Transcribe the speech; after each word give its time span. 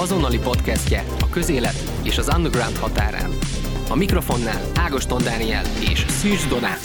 azonnali 0.00 0.38
podcastje 0.38 1.04
a 1.20 1.28
közélet 1.28 1.74
és 2.02 2.18
az 2.18 2.30
underground 2.36 2.76
határán. 2.76 3.30
A 3.90 3.96
mikrofonnál 3.96 4.72
Ágoston 4.74 5.22
Dániel 5.22 5.64
és 5.90 5.98
Szűcs 5.98 6.48
Donát. 6.48 6.80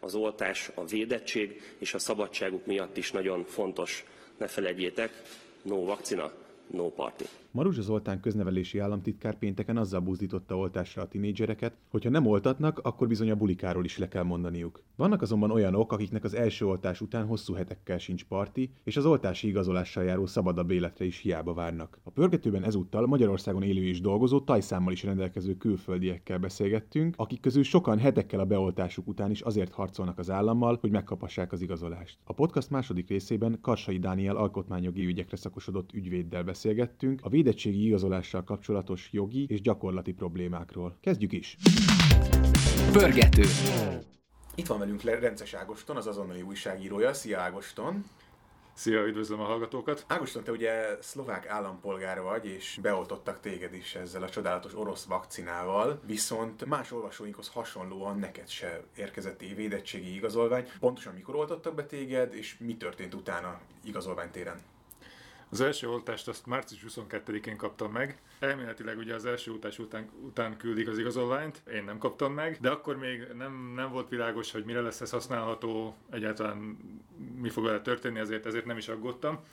Az 0.00 0.14
oltás, 0.14 0.70
a 0.74 0.84
védettség 0.84 1.76
és 1.78 1.94
a 1.94 1.98
szabadságuk 1.98 2.66
miatt 2.66 2.96
is 2.96 3.10
nagyon 3.10 3.44
fontos. 3.44 4.04
Ne 4.38 4.46
felejtjétek, 4.46 5.22
no 5.62 5.84
vakcina, 5.84 6.32
no 6.70 6.88
party. 6.88 7.24
Maruzsa 7.54 7.82
Zoltán 7.82 8.20
köznevelési 8.20 8.78
államtitkár 8.78 9.38
pénteken 9.38 9.76
azzal 9.76 10.00
buzdította 10.00 10.56
oltásra 10.56 11.02
a 11.02 11.08
tinédzsereket, 11.08 11.76
hogy 11.88 12.04
ha 12.04 12.10
nem 12.10 12.26
oltatnak, 12.26 12.78
akkor 12.78 13.08
bizony 13.08 13.30
a 13.30 13.34
bulikáról 13.34 13.84
is 13.84 13.98
le 13.98 14.08
kell 14.08 14.22
mondaniuk. 14.22 14.82
Vannak 14.96 15.22
azonban 15.22 15.50
olyanok, 15.50 15.92
akiknek 15.92 16.24
az 16.24 16.34
első 16.34 16.66
oltás 16.66 17.00
után 17.00 17.26
hosszú 17.26 17.54
hetekkel 17.54 17.98
sincs 17.98 18.24
parti, 18.24 18.70
és 18.84 18.96
az 18.96 19.06
oltási 19.06 19.48
igazolással 19.48 20.04
járó 20.04 20.26
szabadabb 20.26 20.70
életre 20.70 21.04
is 21.04 21.18
hiába 21.18 21.54
várnak. 21.54 21.98
A 22.02 22.10
pörgetőben 22.10 22.64
ezúttal 22.64 23.06
Magyarországon 23.06 23.62
élő 23.62 23.82
és 23.82 24.00
dolgozó 24.00 24.40
tajszámmal 24.40 24.92
is 24.92 25.02
rendelkező 25.02 25.56
külföldiekkel 25.56 26.38
beszélgettünk, 26.38 27.14
akik 27.18 27.40
közül 27.40 27.62
sokan 27.62 27.98
hetekkel 27.98 28.40
a 28.40 28.44
beoltásuk 28.44 29.08
után 29.08 29.30
is 29.30 29.40
azért 29.40 29.72
harcolnak 29.72 30.18
az 30.18 30.30
állammal, 30.30 30.78
hogy 30.80 30.90
megkapassák 30.90 31.52
az 31.52 31.60
igazolást. 31.60 32.18
A 32.24 32.32
podcast 32.32 32.70
második 32.70 33.08
részében 33.08 33.58
Karsai 33.60 33.98
Dániel 33.98 34.36
alkotmányjogi 34.36 35.06
ügyekre 35.06 35.36
szakosodott 35.36 35.92
ügyvéddel 35.92 36.42
beszélgettünk, 36.44 37.20
a 37.22 37.28
védettségi 37.42 37.86
igazolással 37.86 38.44
kapcsolatos 38.44 39.08
jogi 39.12 39.46
és 39.48 39.60
gyakorlati 39.60 40.12
problémákról. 40.12 40.98
Kezdjük 41.00 41.32
is! 41.32 41.56
Pörgető. 42.92 43.42
Itt 44.54 44.66
van 44.66 44.78
velünk 44.78 45.02
Rences 45.02 45.54
Ágoston, 45.54 45.96
az 45.96 46.06
azonnali 46.06 46.42
újságírója. 46.42 47.12
Szia 47.12 47.40
Ágoston! 47.40 48.04
Szia, 48.74 49.06
üdvözlöm 49.06 49.40
a 49.40 49.44
hallgatókat! 49.44 50.04
Ágoston, 50.08 50.44
te 50.44 50.50
ugye 50.50 50.96
szlovák 51.00 51.48
állampolgár 51.48 52.20
vagy, 52.20 52.46
és 52.46 52.78
beoltottak 52.82 53.40
téged 53.40 53.74
is 53.74 53.94
ezzel 53.94 54.22
a 54.22 54.28
csodálatos 54.28 54.74
orosz 54.74 55.04
vakcinával, 55.04 56.00
viszont 56.06 56.64
más 56.64 56.92
olvasóinkhoz 56.92 57.48
hasonlóan 57.48 58.18
neked 58.18 58.48
se 58.48 58.84
érkezett 58.96 59.40
védettségi 59.40 60.14
igazolvány. 60.14 60.68
Pontosan 60.80 61.14
mikor 61.14 61.34
oltottak 61.34 61.74
be 61.74 61.86
téged, 61.86 62.34
és 62.34 62.56
mi 62.58 62.76
történt 62.76 63.14
utána 63.14 63.60
igazolványtéren? 63.84 64.71
Az 65.52 65.60
első 65.60 65.88
oltást 65.88 66.28
azt 66.28 66.46
március 66.46 66.84
22-én 66.88 67.56
kaptam 67.56 67.92
meg. 67.92 68.20
Elméletileg 68.38 68.98
ugye 68.98 69.14
az 69.14 69.24
első 69.24 69.52
oltás 69.52 69.78
után, 69.78 70.10
után 70.22 70.56
küldik 70.56 70.88
az 70.88 70.98
igazolványt, 70.98 71.62
én 71.72 71.84
nem 71.84 71.98
kaptam 71.98 72.32
meg, 72.32 72.58
de 72.60 72.70
akkor 72.70 72.96
még 72.96 73.26
nem, 73.36 73.72
nem 73.74 73.90
volt 73.90 74.08
világos, 74.08 74.52
hogy 74.52 74.64
mire 74.64 74.80
lesz 74.80 75.00
ez 75.00 75.10
használható, 75.10 75.96
egyáltalán 76.10 76.56
mi 77.34 77.48
fog 77.48 77.64
vele 77.64 77.80
történni, 77.80 78.18
ezért, 78.18 78.46
ezért 78.46 78.64
nem 78.64 78.76
is 78.76 78.88
aggódtam. 78.88 79.44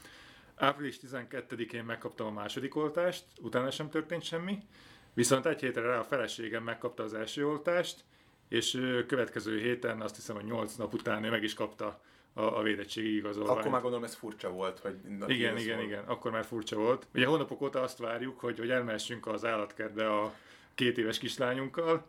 Április 0.56 1.00
12-én 1.08 1.84
megkaptam 1.84 2.28
a 2.28 2.32
második 2.32 2.76
oltást, 2.76 3.24
utána 3.42 3.72
sem 3.72 3.90
történt 3.90 4.24
semmi, 4.24 4.58
viszont 5.14 5.46
egy 5.46 5.60
hétre 5.60 5.82
rá 5.82 6.00
a 6.00 6.04
feleségem 6.04 6.64
megkapta 6.64 7.04
az 7.04 7.14
első 7.14 7.48
oltást, 7.48 8.04
és 8.50 8.72
következő 9.08 9.60
héten, 9.60 10.02
azt 10.02 10.16
hiszem, 10.16 10.36
hogy 10.36 10.46
8 10.46 10.76
nap 10.76 10.94
után 10.94 11.24
ő 11.24 11.30
meg 11.30 11.44
is 11.44 11.54
kapta 11.54 12.02
a, 12.34 12.42
a 12.42 12.62
védettségi 12.62 13.16
igazolványt. 13.16 13.58
Akkor 13.58 13.72
már 13.72 13.82
gondolom 13.82 14.06
ez 14.06 14.16
furcsa 14.16 14.50
volt, 14.50 14.80
hogy... 14.80 14.96
Igen, 15.28 15.58
igen, 15.58 15.76
volt. 15.76 15.88
igen, 15.88 16.04
akkor 16.04 16.32
már 16.32 16.46
furcsa 16.46 16.76
volt. 16.76 17.08
Ugye 17.14 17.26
hónapok 17.26 17.62
óta 17.62 17.82
azt 17.82 17.98
várjuk, 17.98 18.40
hogy, 18.40 18.60
hogy 18.60 18.70
elmehessünk 18.70 19.28
az 19.28 19.46
állatkertbe 19.46 20.14
a 20.14 20.34
két 20.76 20.98
éves 20.98 21.18
kislányunkkal, 21.18 22.06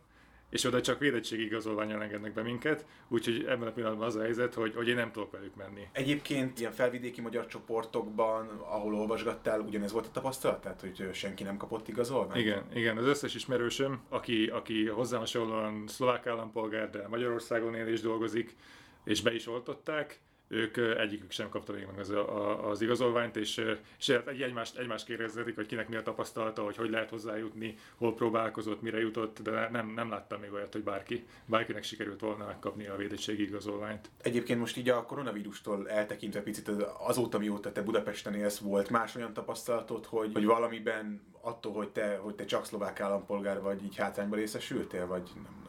és 0.51 0.63
oda 0.63 0.81
csak 0.81 0.99
védettségi 0.99 1.43
igazolványal 1.43 2.01
engednek 2.01 2.33
be 2.33 2.41
minket, 2.41 2.85
úgyhogy 3.07 3.45
ebben 3.47 3.67
a 3.67 3.71
pillanatban 3.71 4.07
az 4.07 4.15
a 4.15 4.21
helyzet, 4.21 4.53
hogy, 4.53 4.75
hogy 4.75 4.87
én 4.87 4.95
nem 4.95 5.11
tudok 5.11 5.31
velük 5.31 5.55
menni. 5.55 5.87
Egyébként 5.91 6.59
ilyen 6.59 6.71
felvidéki 6.71 7.21
magyar 7.21 7.45
csoportokban, 7.45 8.47
ahol 8.47 8.95
olvasgattál, 8.95 9.59
ugyanez 9.59 9.91
volt 9.91 10.05
a 10.05 10.11
tapasztalat? 10.11 10.61
Tehát, 10.61 10.81
hogy 10.81 11.09
senki 11.13 11.43
nem 11.43 11.57
kapott 11.57 11.87
igazolványt? 11.87 12.39
Igen, 12.39 12.63
igen, 12.73 12.97
az 12.97 13.05
összes 13.05 13.35
ismerősöm, 13.35 14.01
aki, 14.09 14.47
aki 14.47 14.87
hozzám 14.87 15.19
hasonlóan 15.19 15.83
szlovák 15.87 16.27
állampolgár, 16.27 16.89
de 16.89 17.07
Magyarországon 17.07 17.75
él 17.75 17.87
és 17.87 18.01
dolgozik, 18.01 18.55
és 19.03 19.21
be 19.21 19.33
is 19.33 19.47
oltották, 19.47 20.19
ők 20.51 20.77
egyikük 20.77 21.31
sem 21.31 21.49
kapta 21.49 21.73
még 21.73 21.85
meg 21.85 21.99
az, 21.99 22.09
a, 22.09 22.69
az 22.69 22.81
igazolványt, 22.81 23.35
és, 23.35 23.65
és 23.99 24.09
egymást, 24.39 24.77
egymást 24.77 25.05
kérdezhetik, 25.05 25.55
hogy 25.55 25.65
kinek 25.65 25.89
mi 25.89 25.95
a 25.95 26.01
tapasztalata, 26.01 26.63
hogy 26.63 26.75
hogy 26.75 26.89
lehet 26.89 27.09
hozzájutni, 27.09 27.77
hol 27.95 28.13
próbálkozott, 28.13 28.81
mire 28.81 28.99
jutott, 28.99 29.41
de 29.41 29.69
nem, 29.69 29.87
nem 29.87 30.09
láttam 30.09 30.39
még 30.39 30.53
olyat, 30.53 30.73
hogy 30.73 30.83
bárki, 30.83 31.25
bárkinek 31.45 31.83
sikerült 31.83 32.19
volna 32.19 32.45
megkapni 32.45 32.87
a 32.87 32.95
védettségi 32.95 33.43
igazolványt. 33.43 34.09
Egyébként 34.21 34.59
most 34.59 34.77
így 34.77 34.89
a 34.89 35.05
koronavírustól 35.05 35.89
eltekintve 35.89 36.41
picit 36.41 36.69
azóta, 36.97 37.37
mióta 37.37 37.71
te 37.71 37.81
Budapesten 37.81 38.33
élsz, 38.33 38.57
volt 38.57 38.89
más 38.89 39.15
olyan 39.15 39.33
tapasztalatod, 39.33 40.05
hogy, 40.05 40.29
hogy 40.33 40.45
valamiben 40.45 41.21
attól, 41.41 41.73
hogy 41.73 41.89
te, 41.89 42.17
hogy 42.17 42.35
te 42.35 42.45
csak 42.45 42.65
szlovák 42.65 42.99
állampolgár 42.99 43.61
vagy, 43.61 43.83
így 43.83 43.95
hátrányba 43.95 44.35
részesültél, 44.35 45.07
vagy 45.07 45.31
nem? 45.35 45.60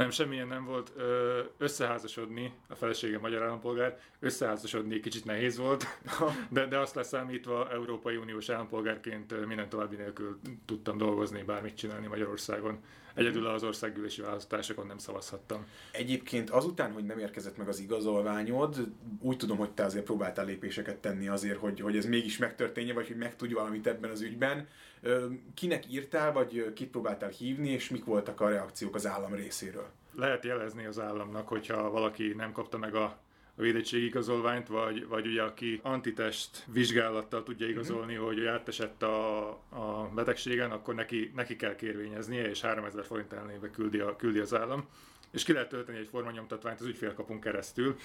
Nem, 0.00 0.10
semmilyen 0.10 0.46
nem 0.46 0.64
volt. 0.64 0.92
Összeházasodni, 1.58 2.52
a 2.68 2.74
felesége 2.74 3.18
magyar 3.18 3.42
állampolgár, 3.42 3.98
összeházasodni 4.20 5.00
kicsit 5.00 5.24
nehéz 5.24 5.56
volt, 5.58 5.84
de, 6.50 6.66
de 6.66 6.78
azt 6.78 6.94
leszámítva 6.94 7.70
Európai 7.70 8.16
Uniós 8.16 8.48
állampolgárként 8.48 9.46
minden 9.46 9.68
további 9.68 9.96
nélkül 9.96 10.38
tudtam 10.64 10.98
dolgozni, 10.98 11.42
bármit 11.42 11.74
csinálni 11.76 12.06
Magyarországon. 12.06 12.78
Egyedül 13.20 13.46
az 13.46 13.62
országgyűlési 13.62 14.20
választásokon 14.20 14.86
nem 14.86 14.98
szavazhattam. 14.98 15.66
Egyébként 15.92 16.50
azután, 16.50 16.92
hogy 16.92 17.04
nem 17.04 17.18
érkezett 17.18 17.56
meg 17.56 17.68
az 17.68 17.80
igazolványod, 17.80 18.76
úgy 19.20 19.36
tudom, 19.36 19.56
hogy 19.56 19.70
te 19.70 19.84
azért 19.84 20.04
próbáltál 20.04 20.44
lépéseket 20.44 20.96
tenni 20.96 21.28
azért, 21.28 21.58
hogy, 21.58 21.80
hogy 21.80 21.96
ez 21.96 22.04
mégis 22.04 22.38
megtörténje, 22.38 22.94
vagy 22.94 23.06
hogy 23.06 23.16
megtudj 23.16 23.52
valamit 23.52 23.86
ebben 23.86 24.10
az 24.10 24.20
ügyben. 24.20 24.68
Kinek 25.54 25.92
írtál, 25.92 26.32
vagy 26.32 26.72
kit 26.74 26.90
próbáltál 26.90 27.30
hívni, 27.30 27.68
és 27.68 27.88
mik 27.88 28.04
voltak 28.04 28.40
a 28.40 28.48
reakciók 28.48 28.94
az 28.94 29.06
állam 29.06 29.34
részéről? 29.34 29.88
Lehet 30.14 30.44
jelezni 30.44 30.84
az 30.84 30.98
államnak, 30.98 31.48
hogyha 31.48 31.90
valaki 31.90 32.34
nem 32.36 32.52
kapta 32.52 32.78
meg 32.78 32.94
a 32.94 33.18
a 33.60 33.62
védettségi 33.62 34.04
igazolványt, 34.04 34.68
vagy, 34.68 35.06
vagy 35.08 35.26
ugye 35.26 35.42
aki 35.42 35.80
antitest 35.82 36.64
vizsgálattal 36.72 37.42
tudja 37.42 37.66
mhm. 37.66 37.74
igazolni, 37.74 38.12
uh-huh. 38.12 38.26
hogy 38.26 38.46
átesett 38.46 39.02
a, 39.02 39.48
a 39.68 40.10
betegségen, 40.14 40.70
akkor 40.70 40.94
neki, 40.94 41.32
neki 41.34 41.56
kell 41.56 41.74
kérvényeznie, 41.74 42.48
és 42.48 42.60
3000 42.60 43.04
forint 43.04 43.32
elnébe 43.32 43.70
küldi, 43.70 43.98
a, 43.98 44.16
küldi 44.16 44.38
az 44.38 44.54
állam 44.54 44.88
és 45.30 45.44
ki 45.44 45.52
lehet 45.52 45.68
tölteni 45.68 45.98
egy 45.98 46.08
formanyomtatványt 46.08 46.80
az 46.80 46.86
ügyfélkapunk 46.86 47.40
keresztül, 47.40 47.96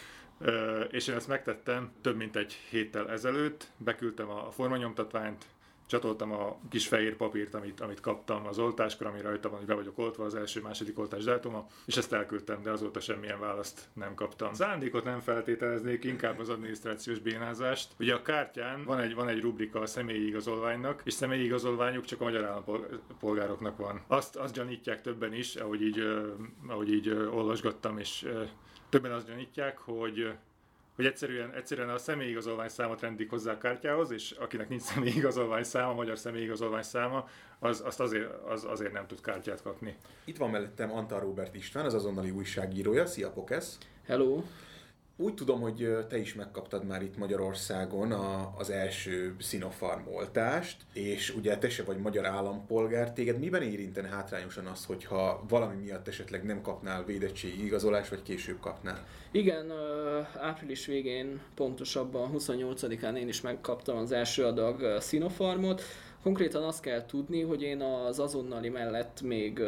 és 0.92 1.08
én 1.08 1.16
ezt 1.16 1.28
megtettem 1.28 1.92
több 2.02 2.16
mint 2.16 2.36
egy 2.36 2.54
héttel 2.70 3.10
ezelőtt, 3.10 3.68
beküldtem 3.78 4.30
a 4.30 4.52
formanyomtatványt, 4.52 5.46
csatoltam 5.88 6.31
a 6.31 6.57
kis 6.69 6.88
fehér 6.88 7.16
papírt, 7.16 7.53
amit, 7.53 7.81
amit 7.81 8.00
kaptam 8.00 8.47
az 8.47 8.59
oltáskor, 8.59 9.07
ami 9.07 9.22
rajta 9.22 9.50
van, 9.50 9.57
hogy 9.57 9.68
be 9.68 9.73
vagyok 9.73 9.97
oltva 9.97 10.25
az 10.25 10.35
első-második 10.35 11.00
oltás 11.00 11.23
dátuma, 11.23 11.68
és 11.85 11.97
ezt 11.97 12.13
elküldtem, 12.13 12.62
de 12.62 12.72
azóta 12.72 13.00
semmilyen 13.00 13.40
választ 13.40 13.88
nem 13.94 14.16
kaptam. 14.16 14.53
Szándékot 14.53 15.03
nem 15.03 15.19
feltételeznék, 15.19 16.03
inkább 16.03 16.40
az 16.40 16.50
adminisztrációs 16.50 17.19
bénázást. 17.19 17.94
Ugye 18.00 18.13
a 18.13 18.22
kártyán 18.22 18.84
van 18.84 19.00
egy, 19.00 19.16
van 19.16 19.28
egy 19.28 19.41
rubrika 19.41 19.79
a 19.79 19.85
személyi 19.85 20.28
igazolványnak, 20.28 21.01
és 21.03 21.13
személyi 21.13 21.44
igazolványuk 21.44 22.06
csak 22.06 22.22
a 22.22 22.24
magyar 22.24 22.44
állampolgároknak 22.44 23.78
van. 23.78 24.01
Azt, 24.07 24.35
azt 24.35 24.53
gyanítják 24.53 25.01
többen 25.01 25.34
is, 25.34 25.56
ahogy 25.56 25.81
így, 25.81 26.03
ahogy 26.68 26.94
így 26.94 27.09
olvasgattam, 27.09 27.97
és 27.97 28.28
többen 28.90 29.12
azt 29.12 29.28
gyanítják, 29.28 29.78
hogy 29.78 30.34
hogy 30.95 31.06
egyszerűen, 31.06 31.53
egyszerűen 31.53 31.89
a 31.89 31.97
személyigazolvány 31.97 32.67
számot 32.67 33.01
rendik 33.01 33.29
hozzá 33.29 33.51
a 33.51 33.57
kártyához, 33.57 34.11
és 34.11 34.31
akinek 34.31 34.69
nincs 34.69 34.81
személyigazolvány 34.81 35.63
száma, 35.63 35.94
magyar 35.94 36.17
személyigazolvány 36.17 36.83
száma, 36.83 37.29
az, 37.59 37.81
azt 37.85 38.00
azért, 38.00 38.44
az 38.47 38.66
azért 38.66 38.94
nem 38.94 39.07
tud 39.07 39.22
kártyát 39.22 39.61
kapni. 39.61 39.95
Itt 40.23 40.38
van 40.38 40.50
mellettem 40.50 40.92
Antal 40.92 41.19
Robert 41.19 41.56
István, 41.56 41.86
az 41.86 41.94
azonnali 41.94 42.30
újságírója. 42.30 43.06
Szia, 43.06 43.30
Pokesz! 43.30 43.77
Hello! 44.06 44.44
Úgy 45.17 45.33
tudom, 45.33 45.62
hogy 45.62 45.97
te 46.09 46.17
is 46.17 46.33
megkaptad 46.33 46.85
már 46.85 47.01
itt 47.01 47.17
Magyarországon 47.17 48.12
a, 48.12 48.53
az 48.57 48.69
első 48.69 49.35
Sinopharm 49.39 50.07
oltást, 50.07 50.77
és 50.94 51.35
ugye 51.35 51.57
te 51.57 51.69
se 51.69 51.83
vagy 51.83 51.97
magyar 51.97 52.25
állampolgár, 52.25 53.13
téged 53.13 53.39
miben 53.39 53.62
érintene 53.62 54.07
hátrányosan 54.07 54.65
az, 54.65 54.85
hogyha 54.85 55.45
valami 55.47 55.75
miatt 55.75 56.07
esetleg 56.07 56.44
nem 56.44 56.62
kapnál 56.62 57.03
védettségi 57.06 57.65
igazolást, 57.65 58.09
vagy 58.09 58.21
később 58.21 58.59
kapnál? 58.59 59.06
Igen, 59.31 59.71
április 60.39 60.85
végén, 60.85 61.41
pontosabban 61.56 62.31
28-án 62.38 63.17
én 63.17 63.27
is 63.27 63.41
megkaptam 63.41 63.97
az 63.97 64.12
első 64.12 64.44
adag 64.44 65.01
Sinopharmot, 65.01 65.81
Konkrétan 66.25 66.63
azt 66.63 66.81
kell 66.81 67.06
tudni, 67.06 67.42
hogy 67.42 67.62
én 67.62 67.81
az 67.81 68.19
azonnali 68.19 68.69
mellett 68.69 69.22
még 69.22 69.62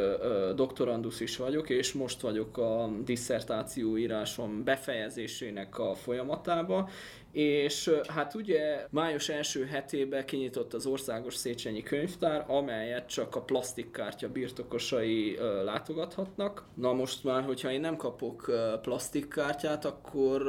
doktorandus 0.55 1.19
is 1.19 1.37
vagyok, 1.37 1.69
és 1.69 1.93
most 1.93 2.21
vagyok 2.21 2.57
a 2.57 2.89
disszertáció 3.03 3.97
írásom 3.97 4.63
befejezésének 4.63 5.79
a 5.79 5.93
folyamatába, 5.93 6.89
és 7.37 7.91
hát 8.07 8.35
ugye 8.35 8.87
május 8.89 9.29
első 9.29 9.65
hetében 9.65 10.25
kinyitott 10.25 10.73
az 10.73 10.85
Országos 10.85 11.35
Széchenyi 11.35 11.83
Könyvtár, 11.83 12.45
amelyet 12.47 13.07
csak 13.07 13.35
a 13.35 13.41
plastikkártya 13.41 14.29
birtokosai 14.29 15.37
látogathatnak. 15.63 16.63
Na 16.73 16.93
most 16.93 17.23
már, 17.23 17.43
hogyha 17.43 17.71
én 17.71 17.79
nem 17.79 17.95
kapok 17.95 18.51
plastikkártyát, 18.81 19.85
akkor 19.85 20.43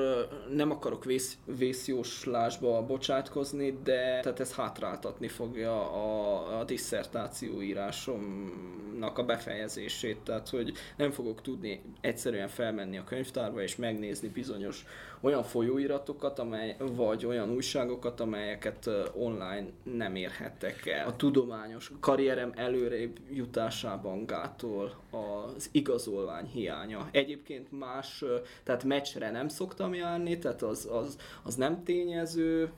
nem 0.55 0.71
akarok 0.71 1.05
vész, 1.05 1.39
vészjóslásba 1.59 2.87
bocsátkozni, 2.87 3.79
de 3.85 4.21
tehát 4.21 4.41
ez 4.41 4.55
hátráltatni 4.55 5.29
fogja 5.29 5.93
a, 5.93 6.59
a 6.61 6.65
diszertáció 6.65 7.63
írásomnak 7.63 9.19
a 9.19 9.25
befejezését, 9.25 10.19
tehát 10.21 10.49
hogy 10.49 10.73
nem 10.97 11.11
fogok 11.11 11.43
tudni 11.43 11.83
egyszerűen 12.01 12.49
felmenni 12.49 12.99
a 12.99 13.05
könyvtárba 13.05 13.63
és 13.63 13.77
megnézni 13.77 14.29
bizonyos 14.29 14.85
olyan 15.21 15.43
folyóiratokat, 15.43 16.39
amely, 16.39 16.77
vagy 16.79 17.27
olyan 17.27 17.51
újságokat, 17.51 18.21
amelyeket 18.21 18.91
online 19.15 19.67
nem 19.83 20.15
érhettek 20.15 20.87
el. 20.87 21.07
A 21.07 21.17
tudományos 21.17 21.93
karrierem 22.01 22.53
előrébb 22.57 23.19
jutásában 23.31 24.27
gátol 24.27 24.95
az 25.11 25.69
igazolvány 25.73 26.47
hiánya. 26.47 27.09
Egyébként 27.11 27.79
más, 27.79 28.25
tehát 28.63 28.85
meccsre 28.85 29.31
nem 29.31 29.49
szoktam 29.49 29.95
járni, 29.95 30.39
tehát 30.39 30.63
az, 30.63 30.89
az, 30.91 31.17
az 31.43 31.55
nem 31.55 31.85
tényező, 31.85 32.71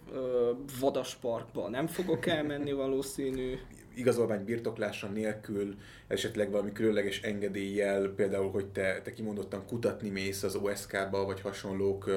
vadasparkba 0.81 1.69
nem 1.69 1.87
fogok 1.87 2.27
elmenni 2.27 2.73
valószínű, 2.73 3.59
igazolvány 3.95 4.45
birtoklása 4.45 5.09
nélkül, 5.09 5.75
esetleg 6.07 6.51
valami 6.51 6.73
különleges 6.73 7.23
engedéllyel, 7.23 8.09
például, 8.09 8.51
hogy 8.51 8.67
te, 8.67 9.01
te 9.03 9.13
kimondottan 9.13 9.67
kutatni 9.67 10.09
mész 10.09 10.43
az 10.43 10.55
OSK-ba, 10.55 11.25
vagy 11.25 11.41
hasonlók, 11.41 12.11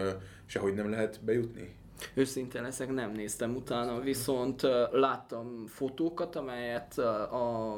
sehogy 0.46 0.74
nem 0.74 0.90
lehet 0.90 1.20
bejutni? 1.24 1.76
Őszintén 2.14 2.62
leszek, 2.62 2.94
nem 2.94 3.12
néztem 3.12 3.56
utána, 3.56 4.00
viszont 4.00 4.62
láttam 4.92 5.68
fotókat, 5.68 6.36
amelyet 6.36 6.98
a 7.32 7.78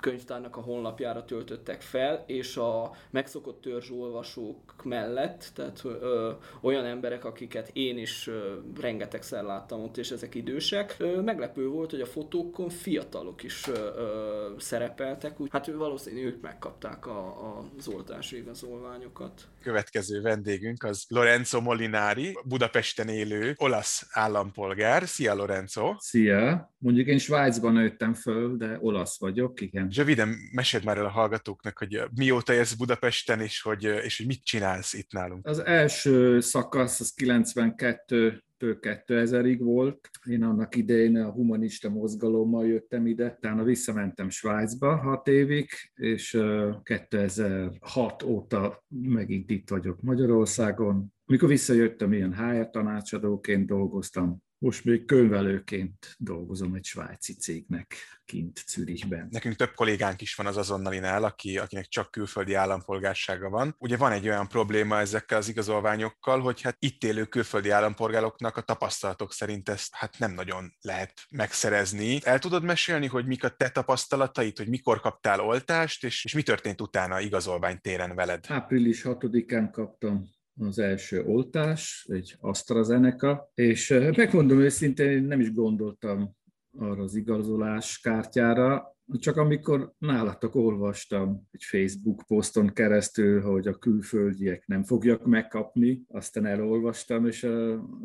könyvtárnak 0.00 0.56
a 0.56 0.60
honlapjára 0.60 1.24
töltöttek 1.24 1.80
fel, 1.80 2.24
és 2.26 2.56
a 2.56 2.90
megszokott 3.10 3.60
törzsolvasók 3.60 4.74
mellett, 4.84 5.50
tehát 5.54 5.80
ö, 5.84 6.30
olyan 6.60 6.84
emberek, 6.84 7.24
akiket 7.24 7.70
én 7.72 7.98
is 7.98 8.26
ö, 8.26 8.54
rengetegszer 8.80 9.42
láttam 9.42 9.82
ott, 9.82 9.96
és 9.96 10.10
ezek 10.10 10.34
idősek. 10.34 10.94
Ö, 10.98 11.20
meglepő 11.20 11.68
volt, 11.68 11.90
hogy 11.90 12.00
a 12.00 12.06
fotókon 12.06 12.68
fiatalok 12.68 13.42
is 13.42 13.68
ö, 13.68 13.72
ö, 13.96 14.52
szerepeltek, 14.58 15.40
úgy, 15.40 15.48
hát 15.50 15.66
valószínűleg 15.66 16.24
ők 16.24 16.40
megkapták 16.40 17.06
a, 17.06 17.26
a, 17.26 17.64
az 17.76 18.32
igazolványokat. 18.32 19.42
Következő 19.62 20.20
vendégünk 20.20 20.82
az 20.82 21.04
Lorenzo 21.08 21.60
Molinari, 21.60 22.38
Budapesten 22.44 23.08
élő 23.08 23.33
élő 23.34 23.54
olasz 23.56 24.06
állampolgár. 24.10 25.08
Szia, 25.08 25.34
Lorenzo! 25.34 25.94
Szia! 25.98 26.74
Mondjuk 26.78 27.06
én 27.06 27.18
Svájcban 27.18 27.72
nőttem 27.72 28.14
föl, 28.14 28.56
de 28.56 28.78
olasz 28.80 29.18
vagyok, 29.18 29.60
igen. 29.60 29.88
Röviden 29.96 30.34
meséld 30.52 30.84
már 30.84 30.98
el 30.98 31.04
a 31.04 31.10
hallgatóknak, 31.10 31.78
hogy 31.78 32.02
mióta 32.14 32.52
érsz 32.52 32.74
Budapesten, 32.74 33.40
és 33.40 33.62
hogy, 33.62 33.84
és 33.84 34.16
hogy 34.16 34.26
mit 34.26 34.44
csinálsz 34.44 34.92
itt 34.92 35.12
nálunk. 35.12 35.46
Az 35.46 35.64
első 35.64 36.40
szakasz 36.40 37.00
az 37.00 37.12
92 37.14 38.42
2000-ig 38.72 39.58
volt. 39.60 40.10
Én 40.24 40.42
annak 40.42 40.76
idején 40.76 41.16
a 41.16 41.30
humanista 41.30 41.88
mozgalommal 41.88 42.66
jöttem 42.66 43.06
ide, 43.06 43.34
utána 43.36 43.62
visszamentem 43.62 44.28
Svájcba 44.28 44.96
hat 44.96 45.28
évig, 45.28 45.70
és 45.94 46.38
2006 46.82 48.22
óta 48.22 48.84
megint 48.88 49.50
itt 49.50 49.70
vagyok 49.70 50.02
Magyarországon. 50.02 51.13
Mikor 51.26 51.48
visszajöttem, 51.48 52.12
ilyen 52.12 52.34
HR 52.34 52.70
tanácsadóként 52.70 53.66
dolgoztam, 53.66 54.42
most 54.58 54.84
még 54.84 55.04
könyvelőként 55.04 56.14
dolgozom 56.18 56.74
egy 56.74 56.84
svájci 56.84 57.34
cégnek 57.34 57.94
kint 58.24 58.64
Zürichben. 58.66 59.28
Nekünk 59.30 59.54
több 59.54 59.74
kollégánk 59.74 60.20
is 60.20 60.34
van 60.34 60.46
az 60.46 60.56
azonnalinál, 60.56 61.24
aki, 61.24 61.58
akinek 61.58 61.86
csak 61.86 62.10
külföldi 62.10 62.54
állampolgársága 62.54 63.48
van. 63.48 63.74
Ugye 63.78 63.96
van 63.96 64.12
egy 64.12 64.28
olyan 64.28 64.48
probléma 64.48 64.98
ezekkel 64.98 65.38
az 65.38 65.48
igazolványokkal, 65.48 66.40
hogy 66.40 66.60
hát 66.60 66.76
itt 66.78 67.04
élő 67.04 67.24
külföldi 67.24 67.70
állampolgároknak 67.70 68.56
a 68.56 68.60
tapasztalatok 68.60 69.32
szerint 69.32 69.68
ezt 69.68 69.94
hát 69.94 70.18
nem 70.18 70.32
nagyon 70.32 70.74
lehet 70.80 71.12
megszerezni. 71.30 72.18
El 72.22 72.38
tudod 72.38 72.62
mesélni, 72.62 73.06
hogy 73.06 73.26
mik 73.26 73.44
a 73.44 73.48
te 73.48 73.70
tapasztalataid, 73.70 74.56
hogy 74.56 74.68
mikor 74.68 75.00
kaptál 75.00 75.40
oltást, 75.40 76.04
és, 76.04 76.24
és 76.24 76.34
mi 76.34 76.42
történt 76.42 76.80
utána 76.80 77.20
igazolvány 77.20 77.80
téren 77.80 78.14
veled? 78.14 78.44
Április 78.48 79.02
6-án 79.04 79.68
kaptam 79.72 80.32
az 80.58 80.78
első 80.78 81.22
oltás, 81.24 82.06
egy 82.10 82.36
AstraZeneca, 82.40 83.50
és 83.54 83.94
megmondom 84.16 84.60
őszintén, 84.60 85.24
nem 85.24 85.40
is 85.40 85.52
gondoltam 85.52 86.36
arra 86.78 87.02
az 87.02 87.14
igazolás 87.14 88.00
kártyára, 88.00 88.96
csak 89.18 89.36
amikor 89.36 89.92
nálatok 89.98 90.54
olvastam 90.54 91.48
egy 91.50 91.64
Facebook 91.64 92.22
poszton 92.26 92.72
keresztül, 92.72 93.40
hogy 93.40 93.66
a 93.66 93.78
külföldiek 93.78 94.66
nem 94.66 94.84
fogják 94.84 95.22
megkapni, 95.22 96.02
aztán 96.08 96.46
elolvastam, 96.46 97.26
és 97.26 97.46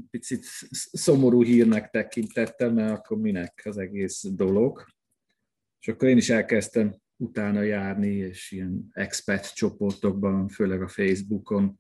picit 0.10 0.44
szomorú 0.92 1.44
hírnek 1.44 1.90
tekintettem, 1.90 2.74
mert 2.74 2.98
akkor 2.98 3.18
minek 3.18 3.62
az 3.66 3.78
egész 3.78 4.26
dolog. 4.32 4.86
És 5.80 5.88
akkor 5.88 6.08
én 6.08 6.18
is 6.18 6.30
elkezdtem 6.30 6.96
utána 7.16 7.62
járni, 7.62 8.12
és 8.16 8.52
ilyen 8.52 8.90
expat 8.92 9.54
csoportokban, 9.54 10.48
főleg 10.48 10.82
a 10.82 10.88
Facebookon 10.88 11.80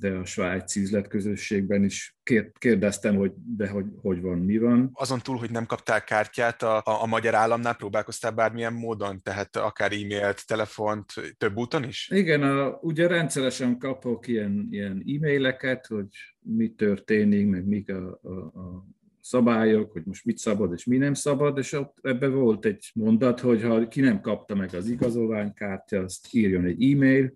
de 0.00 0.10
a 0.10 0.24
svájci 0.24 0.80
üzletközösségben 0.80 1.84
is 1.84 2.16
kérdeztem, 2.58 3.16
hogy 3.16 3.32
de 3.56 3.68
hogy, 3.68 3.84
hogy 4.02 4.20
van, 4.20 4.38
mi 4.38 4.58
van. 4.58 4.90
Azon 4.92 5.20
túl, 5.20 5.36
hogy 5.36 5.50
nem 5.50 5.66
kaptál 5.66 6.04
kártyát, 6.04 6.62
a, 6.62 6.76
a, 6.76 7.02
a 7.02 7.06
magyar 7.06 7.34
államnál 7.34 7.74
próbálkoztál 7.76 8.30
bármilyen 8.30 8.72
módon, 8.72 9.22
tehát 9.22 9.56
akár 9.56 9.92
e-mailt, 9.92 10.46
telefont, 10.46 11.12
több 11.38 11.56
úton 11.56 11.84
is? 11.84 12.10
Igen, 12.12 12.42
a, 12.42 12.78
ugye 12.80 13.06
rendszeresen 13.06 13.78
kapok 13.78 14.26
ilyen, 14.26 14.66
ilyen 14.70 15.04
e-maileket, 15.06 15.86
hogy 15.86 16.08
mi 16.40 16.68
történik, 16.68 17.48
meg 17.48 17.66
mik 17.66 17.90
a, 17.90 18.20
a, 18.22 18.30
a 18.30 18.86
szabályok, 19.20 19.92
hogy 19.92 20.02
most 20.04 20.24
mit 20.24 20.38
szabad 20.38 20.72
és 20.72 20.84
mi 20.84 20.96
nem 20.96 21.14
szabad, 21.14 21.58
és 21.58 21.72
ott 21.72 21.98
ebbe 22.02 22.28
volt 22.28 22.64
egy 22.64 22.90
mondat, 22.94 23.40
hogy 23.40 23.62
ha 23.62 23.88
ki 23.88 24.00
nem 24.00 24.20
kapta 24.20 24.54
meg 24.54 24.74
az 24.74 24.88
igazolványkártya, 24.88 26.00
azt 26.00 26.34
írjon 26.34 26.64
egy 26.64 26.92
e-mail, 26.92 27.32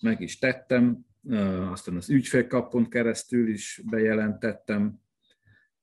meg 0.00 0.20
is 0.20 0.38
tettem, 0.38 1.04
aztán 1.70 1.96
az 1.96 2.10
ügyfélkapon 2.10 2.88
keresztül 2.88 3.48
is 3.48 3.82
bejelentettem, 3.90 5.00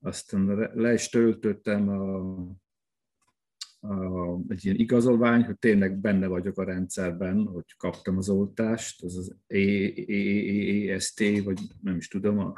aztán 0.00 0.70
le 0.74 0.92
is 0.92 1.08
töltöttem 1.08 1.88
a, 1.88 2.18
a, 3.80 4.38
egy 4.48 4.64
ilyen 4.64 4.76
igazolvány, 4.76 5.44
hogy 5.44 5.58
tényleg 5.58 5.98
benne 5.98 6.26
vagyok 6.26 6.58
a 6.58 6.64
rendszerben, 6.64 7.46
hogy 7.46 7.76
kaptam 7.76 8.16
az 8.16 8.28
oltást, 8.28 9.02
az 9.02 9.16
az 9.16 9.36
EST, 9.46 11.20
vagy 11.44 11.60
nem 11.80 11.96
is 11.96 12.08
tudom, 12.08 12.38
a, 12.38 12.54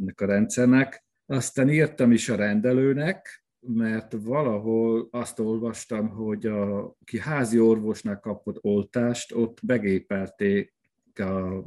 ennek 0.00 0.20
a 0.20 0.26
rendszernek. 0.26 1.04
Aztán 1.26 1.68
írtam 1.68 2.12
is 2.12 2.28
a 2.28 2.36
rendelőnek, 2.36 3.44
mert 3.60 4.12
valahol 4.12 5.08
azt 5.10 5.38
olvastam, 5.38 6.08
hogy 6.08 6.46
a, 6.46 6.94
ki 7.04 7.18
házi 7.18 7.58
orvosnak 7.58 8.20
kapott 8.20 8.58
oltást, 8.60 9.32
ott 9.32 9.58
begépelték 9.62 10.75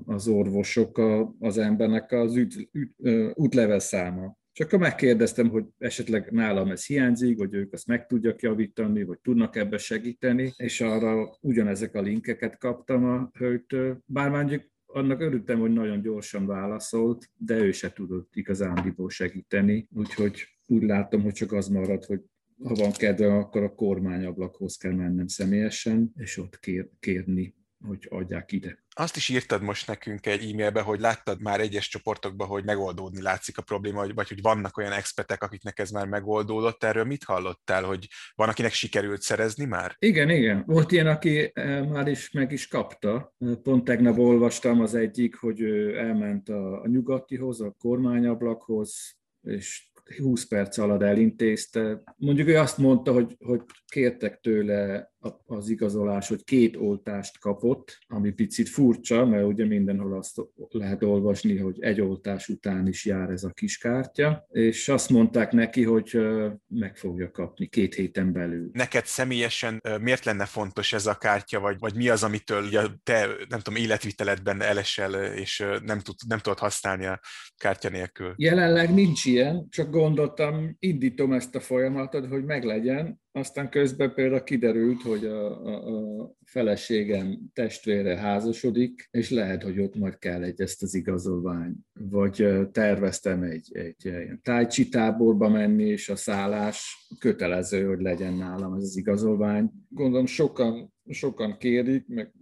az 0.06 0.28
orvosok 0.28 1.02
az 1.40 1.58
embernek 1.58 2.12
az 2.12 2.36
üt, 2.36 2.70
üt, 2.72 2.94
útlevel 3.34 3.80
száma. 3.80 4.38
És 4.54 4.66
akkor 4.66 4.80
megkérdeztem, 4.80 5.50
hogy 5.50 5.66
esetleg 5.78 6.32
nálam 6.32 6.72
ez 6.72 6.86
hiányzik, 6.86 7.38
hogy 7.38 7.54
ők 7.54 7.74
azt 7.74 7.88
meg 7.88 8.06
tudják 8.06 8.42
javítani, 8.42 9.04
vagy 9.04 9.20
tudnak 9.20 9.56
ebbe 9.56 9.78
segíteni, 9.78 10.54
és 10.58 10.82
arra 10.82 11.38
ugyanezek 11.42 11.96
a 11.96 12.02
linkeket 12.02 12.58
kaptam 12.58 13.06
a 13.06 13.30
hölgytől. 13.38 14.00
Bár 14.06 14.30
mondjuk 14.30 14.64
annak 14.86 15.22
örültem, 15.22 15.60
hogy 15.60 15.74
nagyon 15.74 16.02
gyorsan 16.02 16.46
válaszolt, 16.46 17.30
de 17.38 17.58
ő 17.58 17.72
se 17.72 17.94
tudott 17.94 18.36
igazándiból 18.36 19.10
segíteni, 19.10 19.88
úgyhogy 19.96 20.44
úgy 20.68 20.84
látom, 20.84 21.22
hogy 21.22 21.34
csak 21.34 21.52
az 21.52 21.68
marad, 21.68 22.06
hogy 22.06 22.22
ha 22.64 22.74
van 22.74 22.92
kedve, 22.92 23.34
akkor 23.34 23.64
a 23.64 23.76
kormányablakhoz 23.76 24.78
kell 24.78 24.94
mennem 24.94 25.28
személyesen, 25.28 26.12
és 26.16 26.38
ott 26.38 26.60
kér, 26.60 26.90
kérni 27.00 27.56
hogy 27.88 28.08
adják 28.10 28.52
ide. 28.52 28.78
Azt 28.96 29.16
is 29.16 29.30
írtad 29.30 29.62
most 29.62 29.88
nekünk 29.88 30.26
egy 30.26 30.52
e-mailbe, 30.52 30.82
hogy 30.82 31.00
láttad 31.00 31.42
már 31.42 31.60
egyes 31.60 31.88
csoportokban, 31.88 32.48
hogy 32.48 32.64
megoldódni 32.64 33.22
látszik 33.22 33.58
a 33.58 33.62
probléma, 33.62 34.14
vagy, 34.14 34.28
hogy 34.28 34.42
vannak 34.42 34.78
olyan 34.78 34.92
expertek, 34.92 35.44
akiknek 35.44 35.80
ez 35.80 35.90
már 35.90 36.08
megoldódott. 36.08 36.84
Erről 36.84 37.04
mit 37.04 37.24
hallottál, 37.24 37.84
hogy 37.84 38.08
van, 38.36 38.50
akinek 38.50 38.72
sikerült 38.72 39.22
szerezni 39.22 39.66
már? 39.66 39.96
Igen, 40.00 40.30
igen. 40.30 40.64
Volt 40.66 40.92
ilyen, 40.92 41.08
aki 41.08 41.52
eh, 41.54 41.88
már 41.88 42.08
is 42.08 42.32
meg 42.32 42.52
is 42.52 42.68
kapta. 42.68 43.36
Pont 43.64 43.84
tegnap 43.84 44.18
olvastam 44.18 44.82
az 44.82 44.96
egyik, 44.96 45.36
hogy 45.36 45.62
elment 45.96 46.50
a, 46.50 46.82
a 46.82 46.88
nyugatihoz, 46.88 47.62
a 47.62 47.76
kormányablakhoz, 47.78 49.18
és 49.42 49.90
20 50.18 50.48
perc 50.48 50.78
alatt 50.78 51.02
elintézte. 51.02 52.04
Mondjuk 52.18 52.48
ő 52.48 52.58
azt 52.58 52.78
mondta, 52.78 53.12
hogy, 53.12 53.36
hogy 53.40 53.62
kértek 53.86 54.40
tőle 54.40 55.12
az 55.46 55.70
igazolás, 55.70 56.28
hogy 56.28 56.44
két 56.44 56.76
oltást 56.76 57.40
kapott, 57.40 57.98
ami 58.08 58.32
picit 58.32 58.70
furcsa, 58.70 59.26
mert 59.26 59.46
ugye 59.46 59.66
mindenhol 59.66 60.18
azt 60.18 60.42
lehet 60.70 61.04
olvasni, 61.04 61.58
hogy 61.58 61.78
egy 61.80 62.02
oltás 62.02 62.48
után 62.48 62.88
is 62.88 63.06
jár 63.06 63.30
ez 63.30 63.44
a 63.44 63.50
kis 63.50 63.78
kártya, 63.78 64.46
és 64.50 64.90
azt 64.90 65.10
mondták 65.10 65.52
neki, 65.52 65.84
hogy 65.84 66.20
meg 66.68 66.98
fogja 66.98 67.32
kapni 67.32 67.68
két 67.68 67.96
héten 67.96 68.34
belül. 68.34 68.70
Neked 68.74 69.06
személyesen 69.06 69.82
miért 70.02 70.26
lenne 70.26 70.46
fontos 70.46 70.94
ez 70.94 71.06
a 71.06 71.16
kártya, 71.16 71.60
vagy, 71.60 71.76
vagy 71.80 71.96
mi 71.96 72.10
az, 72.10 72.24
amitől 72.24 72.64
ugye 72.64 72.82
te, 73.04 73.28
nem 73.50 73.60
tudom, 73.60 73.82
életviteledben 73.82 74.62
elesel, 74.62 75.14
és 75.34 75.66
nem, 75.84 76.00
tud, 76.00 76.16
nem 76.28 76.40
tudod 76.40 76.60
használni 76.60 77.06
a 77.06 77.20
kártya 77.58 77.90
nélkül? 77.90 78.34
Jelenleg 78.36 78.94
nincs 78.94 79.26
ilyen, 79.26 79.68
csak 79.70 79.90
gondoltam, 79.90 80.76
indítom 80.80 81.34
ezt 81.34 81.56
a 81.56 81.60
folyamatot, 81.60 82.28
hogy 82.28 82.44
meglegyen, 82.44 83.20
aztán 83.32 83.70
közben 83.70 84.14
például 84.14 84.44
kiderült, 84.44 85.02
hogy 85.02 85.26
a, 85.26 85.66
a, 85.66 86.22
a 86.22 86.32
feleségem 86.46 87.40
testvére 87.54 88.18
házasodik, 88.18 89.08
és 89.12 89.30
lehet, 89.30 89.64
hogy 89.64 89.80
ott 89.80 89.96
majd 89.96 90.18
kell 90.18 90.44
egy 90.44 90.62
ezt 90.62 90.84
az 90.84 90.94
igazolvány. 90.94 91.76
Vagy 91.94 92.48
terveztem 92.72 93.44
egy, 93.44 93.70
egy, 93.72 94.08
egy 94.08 94.40
tájcsi 94.42 94.90
táborba 94.90 95.50
menni, 95.50 95.84
és 95.84 96.10
a 96.10 96.16
szállás 96.16 97.08
kötelező, 97.20 97.86
hogy 97.86 98.02
legyen 98.02 98.34
nálam 98.34 98.74
ez 98.74 98.84
az 98.84 98.98
igazolvány. 98.98 99.72
Gondolom 99.90 100.26
sokan, 100.26 100.94
sokan 101.10 101.58
kérik, 101.58 102.08
meg 102.08 102.34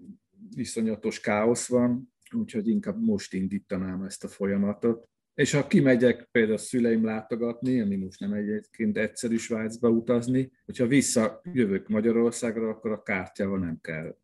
viszonyatos 0.55 1.19
káosz 1.19 1.67
van, 1.67 2.13
úgyhogy 2.35 2.67
inkább 2.67 3.01
most 3.01 3.33
indítanám 3.33 4.03
ezt 4.03 4.23
a 4.23 4.27
folyamatot. 4.27 5.09
És 5.37 5.51
ha 5.51 5.67
kimegyek 5.67 6.27
például 6.31 6.55
a 6.55 6.57
szüleim 6.57 7.05
látogatni, 7.05 7.81
ami 7.81 7.95
most 7.95 8.19
nem 8.19 8.33
egyébként 8.33 8.97
egyszerű 8.97 9.37
Svájcba 9.37 9.89
utazni, 9.89 10.51
hogyha 10.65 10.87
visszajövök 10.87 11.87
Magyarországra, 11.87 12.69
akkor 12.69 12.91
a 12.91 13.03
kártyával 13.03 13.59
nem 13.59 13.79
kell 13.81 14.15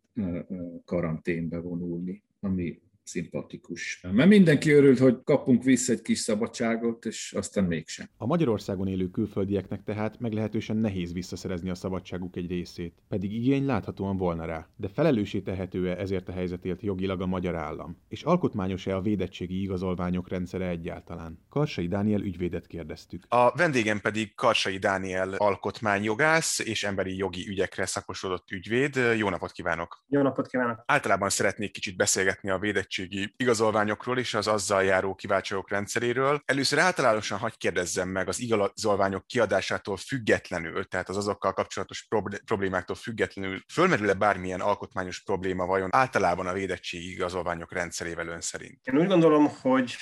karanténbe 0.86 1.58
vonulni, 1.58 2.24
ami 2.40 2.82
szimpatikus. 3.04 4.00
Mert 4.12 4.30
mindenki 4.30 4.72
örült, 4.72 5.00
hogy 5.00 5.18
kapunk 5.24 5.64
vissza 5.64 5.92
egy 5.92 6.02
kis 6.02 6.20
szabadságot, 6.20 7.06
és 7.06 7.34
aztán 7.38 7.64
mégsem. 7.64 8.10
A 8.18 8.26
Magyarországon 8.26 8.88
élő 8.88 9.10
külföldieknek 9.10 9.84
tehát 9.84 10.20
meglehetősen 10.20 10.78
nehéz 10.78 11.14
visszaszerezni 11.14 11.70
a 11.70 11.76
szabadságuk 11.76 12.36
egy 12.36 12.50
részét, 12.50 12.94
pedig 13.10 13.34
igény 13.34 13.66
láthatóan 13.66 14.18
volna 14.18 14.46
rá. 14.46 14.68
De 14.76 14.88
felelőssé 14.88 15.40
tehető-e 15.40 15.98
ezért 15.98 16.30
a 16.30 16.32
helyzetért 16.32 16.82
jogilag 16.82 17.22
a 17.22 17.26
magyar 17.26 17.56
állam? 17.56 18.02
És 18.08 18.24
alkotmányos-e 18.24 18.96
a 18.96 19.02
védettségi 19.02 19.62
igazolványok 19.62 20.30
rendszere 20.30 20.68
egyáltalán? 20.68 21.40
Karsai 21.50 21.88
Dániel 21.88 22.22
ügyvédet 22.22 22.68
kérdeztük. 22.68 23.26
A 23.28 23.52
vendégem 23.56 24.00
pedig 24.00 24.36
Karsai 24.36 24.78
Dániel 24.78 25.34
alkotmányjogász 25.34 26.60
és 26.60 26.84
emberi 26.84 27.18
jogi 27.18 27.48
ügyekre 27.48 27.86
szakosodott 27.86 28.52
ügyvéd. 28.52 28.96
Jó 29.18 29.30
napot 29.30 29.52
kívánok! 29.52 30.04
Jó 30.08 30.22
napot 30.22 30.48
kívánok! 30.48 30.84
Általában 30.86 31.30
szeretnék 31.30 31.72
kicsit 31.72 31.96
beszélgetni 31.96 32.50
a 32.50 32.60
védettségi 32.60 32.92
érettségi 32.98 33.34
igazolványokról 33.38 34.18
és 34.18 34.34
az 34.34 34.48
azzal 34.48 34.84
járó 34.84 35.16
kiváltságok 35.16 35.70
rendszeréről. 35.70 36.42
Először 36.46 36.80
általánosan 36.80 37.38
hagyj 37.38 37.56
kérdezzem 37.58 38.10
meg 38.10 38.28
az 38.28 38.40
igazolványok 38.40 39.28
kiadásától 39.28 39.98
függetlenül, 39.98 40.86
tehát 40.86 41.10
az 41.10 41.18
azokkal 41.18 41.54
kapcsolatos 41.54 42.08
problémáktól 42.46 42.96
függetlenül, 42.96 43.62
fölmerül-e 43.74 44.14
bármilyen 44.14 44.62
alkotmányos 44.62 45.24
probléma 45.24 45.66
vajon 45.66 45.90
általában 45.92 46.48
a 46.48 46.54
védettségi 46.54 47.12
igazolványok 47.12 47.74
rendszerével 47.74 48.28
ön 48.28 48.42
szerint? 48.42 48.80
Én 48.84 48.98
úgy 48.98 49.08
gondolom, 49.08 49.50
hogy 49.62 49.96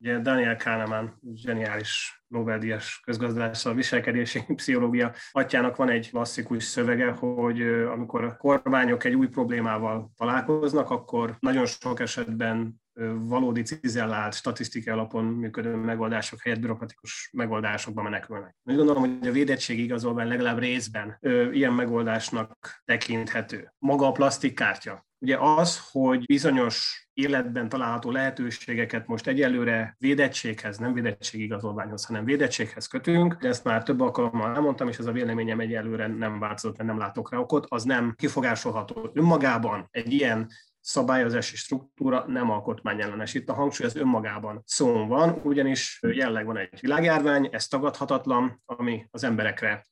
Ugye 0.00 0.18
Daniel 0.18 0.56
Kahneman, 0.56 1.20
zseniális 1.34 2.22
Nobel-díjas 2.28 3.00
közgazdász, 3.04 3.64
a 3.64 3.74
viselkedési 3.74 4.42
pszichológia 4.54 5.12
atyának 5.30 5.76
van 5.76 5.88
egy 5.88 6.10
klasszikus 6.10 6.64
szövege, 6.64 7.10
hogy 7.10 7.62
amikor 7.62 8.24
a 8.24 8.36
kormányok 8.36 9.04
egy 9.04 9.14
új 9.14 9.28
problémával 9.28 10.12
találkoznak, 10.16 10.90
akkor 10.90 11.36
nagyon 11.40 11.66
sok 11.66 12.00
esetben 12.00 12.80
valódi 13.18 13.62
cizellált, 13.62 14.34
statisztikai 14.34 14.92
alapon 14.92 15.24
működő 15.24 15.74
megoldások 15.74 16.42
helyett 16.42 16.60
bürokratikus 16.60 17.30
megoldásokba 17.32 18.02
menekülnek. 18.02 18.56
Úgy 18.64 18.76
gondolom, 18.76 19.02
hogy 19.02 19.28
a 19.28 19.32
védettség 19.32 19.78
igazolvány 19.78 20.28
legalább 20.28 20.58
részben 20.58 21.16
ö, 21.20 21.50
ilyen 21.50 21.72
megoldásnak 21.72 22.82
tekinthető. 22.84 23.72
Maga 23.78 24.06
a 24.06 24.12
plastikkártya. 24.12 25.06
Ugye 25.20 25.36
az, 25.38 25.80
hogy 25.90 26.24
bizonyos 26.24 27.08
életben 27.12 27.68
található 27.68 28.10
lehetőségeket 28.10 29.06
most 29.06 29.26
egyelőre 29.26 29.96
védettséghez, 29.98 30.78
nem 30.78 30.92
védettségigazolványhoz, 30.92 32.04
hanem 32.04 32.24
védettséghez 32.24 32.86
kötünk, 32.86 33.34
de 33.34 33.48
ezt 33.48 33.64
már 33.64 33.82
több 33.82 34.00
alkalommal 34.00 34.54
elmondtam, 34.54 34.88
és 34.88 34.98
ez 34.98 35.06
a 35.06 35.12
véleményem 35.12 35.60
egyelőre 35.60 36.06
nem 36.06 36.38
változott, 36.38 36.76
mert 36.76 36.88
nem 36.88 36.98
látok 36.98 37.30
rá 37.30 37.38
okot, 37.38 37.66
az 37.68 37.84
nem 37.84 38.14
kifogásolható 38.16 39.10
önmagában 39.12 39.88
egy 39.90 40.12
ilyen 40.12 40.48
szabályozási 40.88 41.56
struktúra 41.56 42.24
nem 42.26 42.50
alkotmányellenes. 42.50 43.34
Itt 43.34 43.48
a 43.48 43.54
hangsúly 43.54 43.86
az 43.86 43.96
önmagában 43.96 44.62
szón 44.64 45.08
van, 45.08 45.40
ugyanis 45.44 45.98
jelleg 46.02 46.46
van 46.46 46.56
egy 46.56 46.80
világjárvány, 46.80 47.48
ez 47.52 47.66
tagadhatatlan, 47.66 48.62
ami 48.64 49.06
az 49.10 49.24
emberekre 49.24 49.86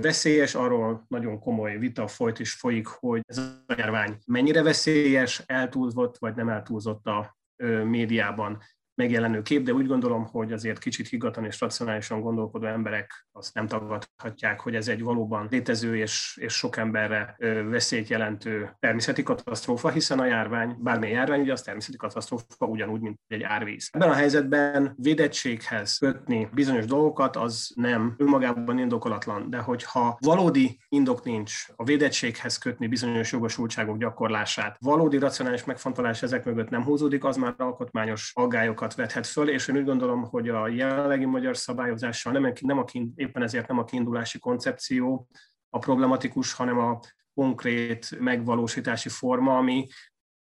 veszélyes, 0.00 0.54
arról 0.54 1.04
nagyon 1.08 1.38
komoly 1.38 1.78
vita 1.78 2.06
folyt 2.06 2.40
és 2.40 2.52
folyik, 2.52 2.86
hogy 2.86 3.20
ez 3.26 3.38
a 3.38 3.74
járvány 3.76 4.18
mennyire 4.26 4.62
veszélyes, 4.62 5.42
eltúlzott 5.46 6.18
vagy 6.18 6.34
nem 6.34 6.48
eltúlzott 6.48 7.06
a 7.06 7.36
médiában 7.84 8.62
megjelenő 9.02 9.42
kép, 9.42 9.62
de 9.62 9.72
úgy 9.72 9.86
gondolom, 9.86 10.26
hogy 10.26 10.52
azért 10.52 10.78
kicsit 10.78 11.08
higgadtan 11.08 11.44
és 11.44 11.60
racionálisan 11.60 12.20
gondolkodó 12.20 12.66
emberek 12.66 13.26
azt 13.32 13.54
nem 13.54 13.66
tagadhatják, 13.66 14.60
hogy 14.60 14.74
ez 14.74 14.88
egy 14.88 15.02
valóban 15.02 15.48
létező 15.50 15.96
és, 15.96 16.38
és 16.40 16.52
sok 16.52 16.76
emberre 16.76 17.36
veszélyt 17.70 18.08
jelentő 18.08 18.76
természeti 18.78 19.22
katasztrófa, 19.22 19.90
hiszen 19.90 20.18
a 20.18 20.24
járvány, 20.24 20.76
bármilyen 20.78 21.14
járvány, 21.14 21.40
ugye 21.40 21.52
az 21.52 21.62
természeti 21.62 21.96
katasztrófa 21.96 22.66
ugyanúgy, 22.66 23.00
mint 23.00 23.18
egy 23.26 23.42
árvíz. 23.42 23.88
Ebben 23.92 24.08
a 24.08 24.14
helyzetben 24.14 24.94
védettséghez 24.96 25.98
kötni 25.98 26.48
bizonyos 26.52 26.84
dolgokat, 26.84 27.36
az 27.36 27.72
nem 27.74 28.14
önmagában 28.16 28.78
indokolatlan, 28.78 29.50
de 29.50 29.58
hogyha 29.58 30.16
valódi 30.20 30.78
indok 30.88 31.24
nincs 31.24 31.66
a 31.76 31.84
védettséghez 31.84 32.58
kötni 32.58 32.86
bizonyos 32.86 33.32
jogosultságok 33.32 33.98
gyakorlását, 33.98 34.76
valódi 34.80 35.18
racionális 35.18 35.64
megfontolás 35.64 36.22
ezek 36.22 36.44
mögött 36.44 36.70
nem 36.70 36.84
húzódik, 36.84 37.24
az 37.24 37.36
már 37.36 37.54
alkotmányos 37.56 38.30
aggályokat 38.34 38.91
problémákat 38.92 38.96
vethet 38.96 39.26
föl, 39.26 39.48
és 39.48 39.68
én 39.68 39.76
úgy 39.76 39.84
gondolom, 39.84 40.22
hogy 40.22 40.48
a 40.48 40.68
jelenlegi 40.68 41.24
magyar 41.24 41.56
szabályozással 41.56 42.32
nem, 42.32 42.52
nem 42.60 42.78
a, 42.78 42.84
éppen 43.14 43.42
ezért 43.42 43.68
nem 43.68 43.78
a 43.78 43.84
kiindulási 43.84 44.38
koncepció 44.38 45.28
a 45.70 45.78
problematikus, 45.78 46.52
hanem 46.52 46.78
a 46.78 47.00
konkrét 47.34 48.20
megvalósítási 48.20 49.08
forma, 49.08 49.56
ami 49.56 49.86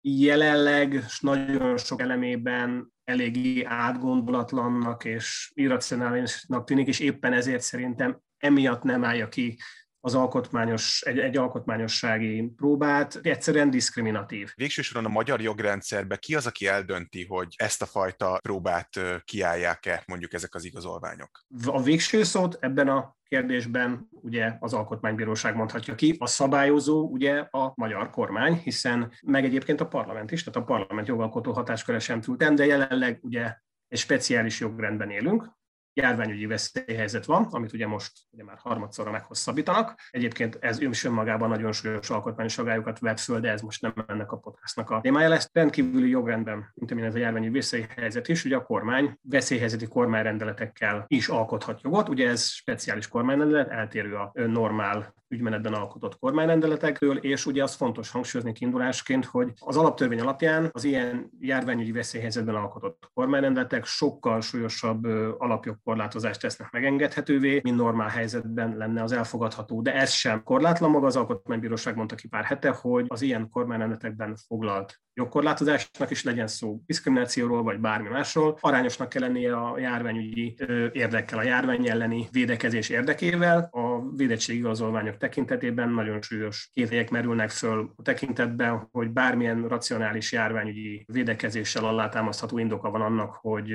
jelenleg 0.01 1.05
nagyon 1.21 1.77
sok 1.77 2.01
elemében 2.01 2.93
eléggé 3.05 3.63
átgondolatlannak 3.63 5.05
és 5.05 5.51
irracionálisnak 5.55 6.65
tűnik, 6.65 6.87
és 6.87 7.01
éppen 7.01 7.33
ezért 7.33 7.63
szerintem 7.63 8.21
emiatt 8.39 8.83
nem 8.83 9.05
állja 9.05 9.29
ki 9.29 9.59
az 10.05 10.15
alkotmányos, 10.15 11.03
egy, 11.03 11.19
egy 11.19 11.37
alkotmányossági 11.37 12.53
próbát, 12.57 13.19
egyszerűen 13.23 13.71
diszkriminatív. 13.71 14.53
Végső 14.55 14.83
soron 14.83 15.05
a 15.05 15.09
magyar 15.09 15.41
jogrendszerben 15.41 16.19
ki 16.21 16.35
az, 16.35 16.47
aki 16.47 16.67
eldönti, 16.67 17.27
hogy 17.27 17.55
ezt 17.57 17.83
a 17.83 17.87
fajta 17.87 18.39
próbát 18.43 18.89
kiállják-e 19.25 20.03
mondjuk 20.07 20.33
ezek 20.33 20.55
az 20.55 20.65
igazolványok? 20.65 21.45
A 21.67 21.83
végső 21.83 22.23
szót 22.23 22.57
ebben 22.61 22.89
a 22.89 23.17
kérdésben 23.25 24.09
ugye 24.11 24.57
az 24.61 24.73
alkotmánybíróság 24.73 25.57
mondhatja 25.57 25.95
ki, 25.95 26.17
a 26.19 26.27
szabályozó 26.27 27.09
ugye 27.09 27.39
a 27.39 27.73
magyar 27.75 28.11
kormány, 28.11 28.55
hiszen 28.55 29.13
meg 29.23 29.45
egyébként 29.45 29.81
a 29.81 29.89
parlament 29.89 30.31
is, 30.31 30.43
tehát 30.43 30.69
a 30.69 30.75
parlament 30.75 31.07
jogalkotó 31.07 31.53
hatásköre 31.53 31.99
sem 31.99 32.21
túl 32.21 32.37
de 32.37 32.67
jelenleg 32.67 33.19
ugye 33.23 33.57
egy 33.89 33.99
speciális 33.99 34.61
jogrendben 34.61 35.11
élünk, 35.11 35.51
járványügyi 35.95 36.47
veszélyhelyzet 36.47 37.25
van, 37.25 37.45
amit 37.51 37.73
ugye 37.73 37.87
most 37.87 38.13
ugye 38.31 38.45
már 38.45 38.57
harmadszorra 38.59 39.11
meghosszabbítanak. 39.11 40.01
Egyébként 40.11 40.59
ez 40.61 40.81
is 40.81 41.05
önmagában 41.05 41.49
nagyon 41.49 41.73
súlyos 41.73 42.11
alkotmányos 42.11 42.59
agályokat 42.59 42.99
vet 42.99 43.21
föl, 43.21 43.41
de 43.41 43.51
ez 43.51 43.61
most 43.61 43.83
nem 43.83 43.93
ennek 44.07 44.33
a 44.33 44.37
podcastnak 44.37 44.91
a 44.91 45.01
témája 45.01 45.29
lesz. 45.29 45.51
Rendkívüli 45.53 46.09
jogrendben, 46.09 46.73
mint 46.75 46.91
amilyen 46.91 47.09
ez 47.09 47.15
a 47.17 47.19
járványügyi 47.19 47.55
veszélyhelyzet 47.55 48.29
is, 48.29 48.45
ugye 48.45 48.57
a 48.57 48.65
kormány 48.65 49.19
veszélyhelyzeti 49.23 49.87
kormányrendeletekkel 49.87 51.05
is 51.07 51.29
alkothat 51.29 51.81
jogot. 51.83 52.09
Ugye 52.09 52.29
ez 52.29 52.45
speciális 52.45 53.09
kormányrendelet, 53.09 53.71
eltérő 53.71 54.15
a 54.15 54.33
normál 54.35 55.15
ügymenetben 55.33 55.73
alkotott 55.73 56.19
kormányrendeletekről, 56.19 57.17
és 57.17 57.47
ugye 57.47 57.63
az 57.63 57.75
fontos 57.75 58.11
hangsúlyozni 58.11 58.53
kiindulásként, 58.53 59.25
hogy 59.25 59.53
az 59.59 59.77
alaptörvény 59.77 60.21
alapján 60.21 60.69
az 60.73 60.85
ilyen 60.85 61.31
járványügyi 61.41 61.93
veszélyhelyzetben 61.93 62.55
alkotott 62.55 63.11
kormányrendeletek 63.15 63.85
sokkal 63.85 64.41
súlyosabb 64.41 65.05
alapjogkorlátozást 65.39 66.41
tesznek 66.41 66.71
megengedhetővé, 66.71 67.61
mint 67.63 67.77
normál 67.77 68.09
helyzetben 68.09 68.77
lenne 68.77 69.03
az 69.03 69.13
elfogadható. 69.13 69.83
De 69.83 69.95
ez 69.95 70.11
sem 70.11 70.43
korlátlan 70.43 70.91
maga 70.91 71.07
az 71.07 71.17
Alkotmánybíróság 71.17 71.97
mondta 71.97 72.15
ki 72.15 72.29
pár 72.29 72.45
hete, 72.45 72.71
hogy 72.71 73.05
az 73.09 73.23
ilyen 73.23 73.51
kormányrendeletekben 73.51 74.37
foglalt 74.47 75.01
jogkorlátozásnak 75.15 76.11
is 76.11 76.23
legyen 76.25 76.47
szó 76.47 76.83
diszkriminációról 76.87 77.63
vagy 77.63 77.79
bármi 77.81 78.09
másról, 78.09 78.59
arányosnak 78.61 79.09
kell 79.09 79.23
lennie 79.23 79.57
a 79.57 79.79
járványügyi 79.79 80.57
érdekkel, 80.93 81.39
a 81.39 81.43
járvány 81.43 81.89
elleni 81.89 82.29
védekezés 82.31 82.89
érdekével. 82.89 83.69
A 83.71 83.93
a 83.93 84.11
védettségigazolványok 84.17 85.17
tekintetében 85.23 85.89
nagyon 85.89 86.23
súlyos 86.23 86.71
kételyek 86.73 87.11
merülnek 87.11 87.51
föl 87.51 87.93
a 87.97 88.03
tekintetben, 88.03 88.89
hogy 88.93 89.11
bármilyen 89.11 89.69
racionális 89.69 90.33
járványügyi 90.33 91.05
védekezéssel 91.13 91.85
alátámasztható 91.85 92.59
indoka 92.59 92.91
van 92.91 93.01
annak, 93.01 93.35
hogy 93.35 93.73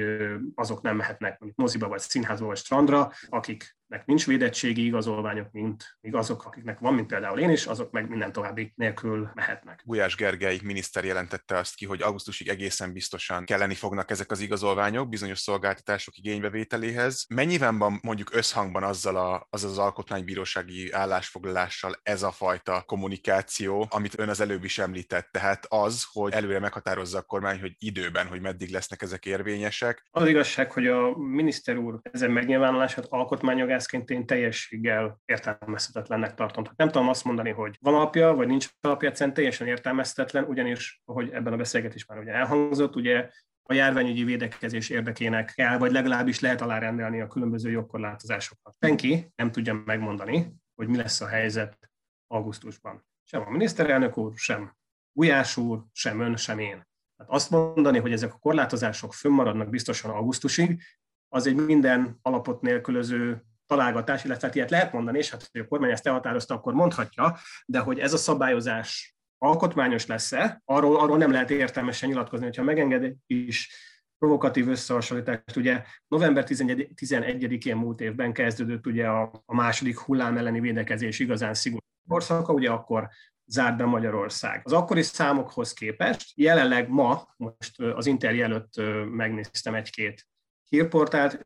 azok 0.55 0.81
nem 0.81 0.95
mehetnek 0.95 1.39
mondjuk 1.39 1.59
moziba, 1.59 1.87
vagy 1.87 1.99
színházba, 1.99 2.45
vagy 2.45 2.57
strandra, 2.57 3.11
akik 3.29 3.77
akiknek 3.87 4.05
nincs 4.05 4.25
védettségi 4.25 4.85
igazolványok, 4.85 5.51
mint 5.51 5.97
míg 6.01 6.15
azok, 6.15 6.45
akiknek 6.45 6.79
van, 6.79 6.93
mint 6.93 7.07
például 7.07 7.39
én 7.39 7.49
is, 7.49 7.65
azok 7.65 7.91
meg 7.91 8.09
minden 8.09 8.31
további 8.31 8.73
nélkül 8.75 9.29
mehetnek. 9.33 9.81
Gulyás 9.85 10.15
Gergely 10.15 10.59
miniszter 10.63 11.05
jelentette 11.05 11.57
azt 11.57 11.75
ki, 11.75 11.85
hogy 11.85 12.01
augusztusig 12.01 12.47
egészen 12.47 12.93
biztosan 12.93 13.45
kelleni 13.45 13.73
fognak 13.73 14.11
ezek 14.11 14.31
az 14.31 14.39
igazolványok 14.39 15.09
bizonyos 15.09 15.39
szolgáltatások 15.39 16.17
igénybevételéhez. 16.17 17.25
Mennyiben 17.29 17.77
van 17.77 17.99
mondjuk 18.03 18.35
összhangban 18.35 18.83
azzal 18.83 19.15
a, 19.15 19.47
az 19.49 19.63
az 19.63 19.77
alkotmánybírósági 19.77 20.91
állásfoglalással 20.91 21.95
ez 22.03 22.23
a 22.23 22.31
fajta 22.31 22.83
kommunikáció, 22.85 23.87
amit 23.89 24.19
ön 24.19 24.29
az 24.29 24.39
előbb 24.39 24.63
is 24.63 24.77
említett, 24.77 25.29
tehát 25.31 25.65
az, 25.69 26.05
hogy 26.11 26.33
előre 26.33 26.59
meghatározza 26.59 27.17
a 27.17 27.21
kormány, 27.21 27.59
hogy 27.59 27.75
időben, 27.79 28.27
hogy 28.27 28.41
meddig 28.41 28.69
lesznek 28.69 29.01
ezek 29.01 29.25
érvényesek. 29.25 30.07
Az 30.11 30.27
igazság, 30.27 30.71
hogy 30.71 30.87
a 30.87 31.17
miniszter 31.17 31.77
úr 31.77 31.99
ezen 32.11 32.31
megnyilvánulását 32.31 33.05
alkotmányjog 33.09 33.75
jogászként 33.77 34.09
én 34.09 34.25
teljességgel 34.25 35.21
értelmezhetetlennek 35.25 36.33
tartom. 36.33 36.63
Tehát 36.63 36.77
nem 36.77 36.89
tudom 36.89 37.07
azt 37.07 37.23
mondani, 37.23 37.49
hogy 37.49 37.77
van 37.81 37.93
alapja, 37.93 38.33
vagy 38.33 38.47
nincs 38.47 38.69
alapja, 38.81 39.09
egyszerűen 39.09 39.35
teljesen 39.35 39.67
értelmezhetetlen, 39.67 40.43
ugyanis, 40.43 41.01
ahogy 41.05 41.29
ebben 41.29 41.53
a 41.53 41.57
beszélgetésben 41.57 42.17
már 42.17 42.25
ugye 42.25 42.35
elhangzott, 42.35 42.95
ugye 42.95 43.29
a 43.63 43.73
járványügyi 43.73 44.23
védekezés 44.23 44.89
érdekének 44.89 45.51
kell, 45.55 45.77
vagy 45.77 45.91
legalábbis 45.91 46.39
lehet 46.39 46.61
alárendelni 46.61 47.21
a 47.21 47.27
különböző 47.27 47.69
jogkorlátozásokat. 47.69 48.75
Senki 48.79 49.31
nem 49.35 49.51
tudja 49.51 49.81
megmondani, 49.85 50.53
hogy 50.75 50.87
mi 50.87 50.97
lesz 50.97 51.21
a 51.21 51.27
helyzet 51.27 51.91
augusztusban. 52.27 53.05
Sem 53.23 53.41
a 53.41 53.49
miniszterelnök 53.49 54.17
úr, 54.17 54.31
sem 54.35 54.75
Gulyás 55.13 55.57
úr, 55.57 55.83
sem 55.91 56.19
ön, 56.19 56.35
sem 56.35 56.59
én. 56.59 56.85
Tehát 57.15 57.31
azt 57.31 57.49
mondani, 57.49 57.99
hogy 57.99 58.11
ezek 58.11 58.33
a 58.33 58.37
korlátozások 58.37 59.13
fönnmaradnak 59.13 59.69
biztosan 59.69 60.11
augusztusig, 60.11 60.81
az 61.29 61.47
egy 61.47 61.55
minden 61.55 62.19
alapot 62.21 62.61
nélkülöző 62.61 63.43
találgatás, 63.67 64.23
illetve 64.23 64.47
hát 64.47 64.55
ilyet 64.55 64.69
lehet 64.69 64.93
mondani, 64.93 65.17
és 65.17 65.29
hát, 65.29 65.49
hogy 65.51 65.61
a 65.61 65.67
kormány 65.67 65.91
ezt 65.91 66.07
elhatározta, 66.07 66.53
akkor 66.53 66.73
mondhatja, 66.73 67.37
de 67.65 67.79
hogy 67.79 67.99
ez 67.99 68.13
a 68.13 68.17
szabályozás 68.17 69.17
alkotmányos 69.37 70.05
lesz-e, 70.05 70.61
arról, 70.65 70.99
arról 70.99 71.17
nem 71.17 71.31
lehet 71.31 71.49
értelmesen 71.49 72.09
nyilatkozni, 72.09 72.45
hogyha 72.45 72.63
megenged 72.63 73.13
is 73.25 73.69
provokatív 74.17 74.67
összehasonlítást. 74.69 75.55
Ugye 75.55 75.83
november 76.07 76.45
11-én 76.47 77.75
múlt 77.75 78.01
évben 78.01 78.33
kezdődött 78.33 78.85
ugye 78.85 79.07
a, 79.07 79.43
a 79.45 79.55
második 79.55 79.99
hullám 79.99 80.37
elleni 80.37 80.59
védekezés 80.59 81.19
igazán 81.19 81.53
szigorú 81.53 81.81
korszaka, 82.07 82.53
ugye 82.53 82.69
akkor 82.69 83.09
zárt 83.45 83.77
be 83.77 83.85
Magyarország. 83.85 84.61
Az 84.63 84.73
akkori 84.73 85.01
számokhoz 85.01 85.73
képest 85.73 86.31
jelenleg 86.35 86.89
ma, 86.89 87.33
most 87.37 87.81
az 87.81 88.05
interjú 88.05 88.41
előtt 88.41 88.73
megnéztem 89.11 89.75
egy-két 89.75 90.27
hírportált, 90.69 91.45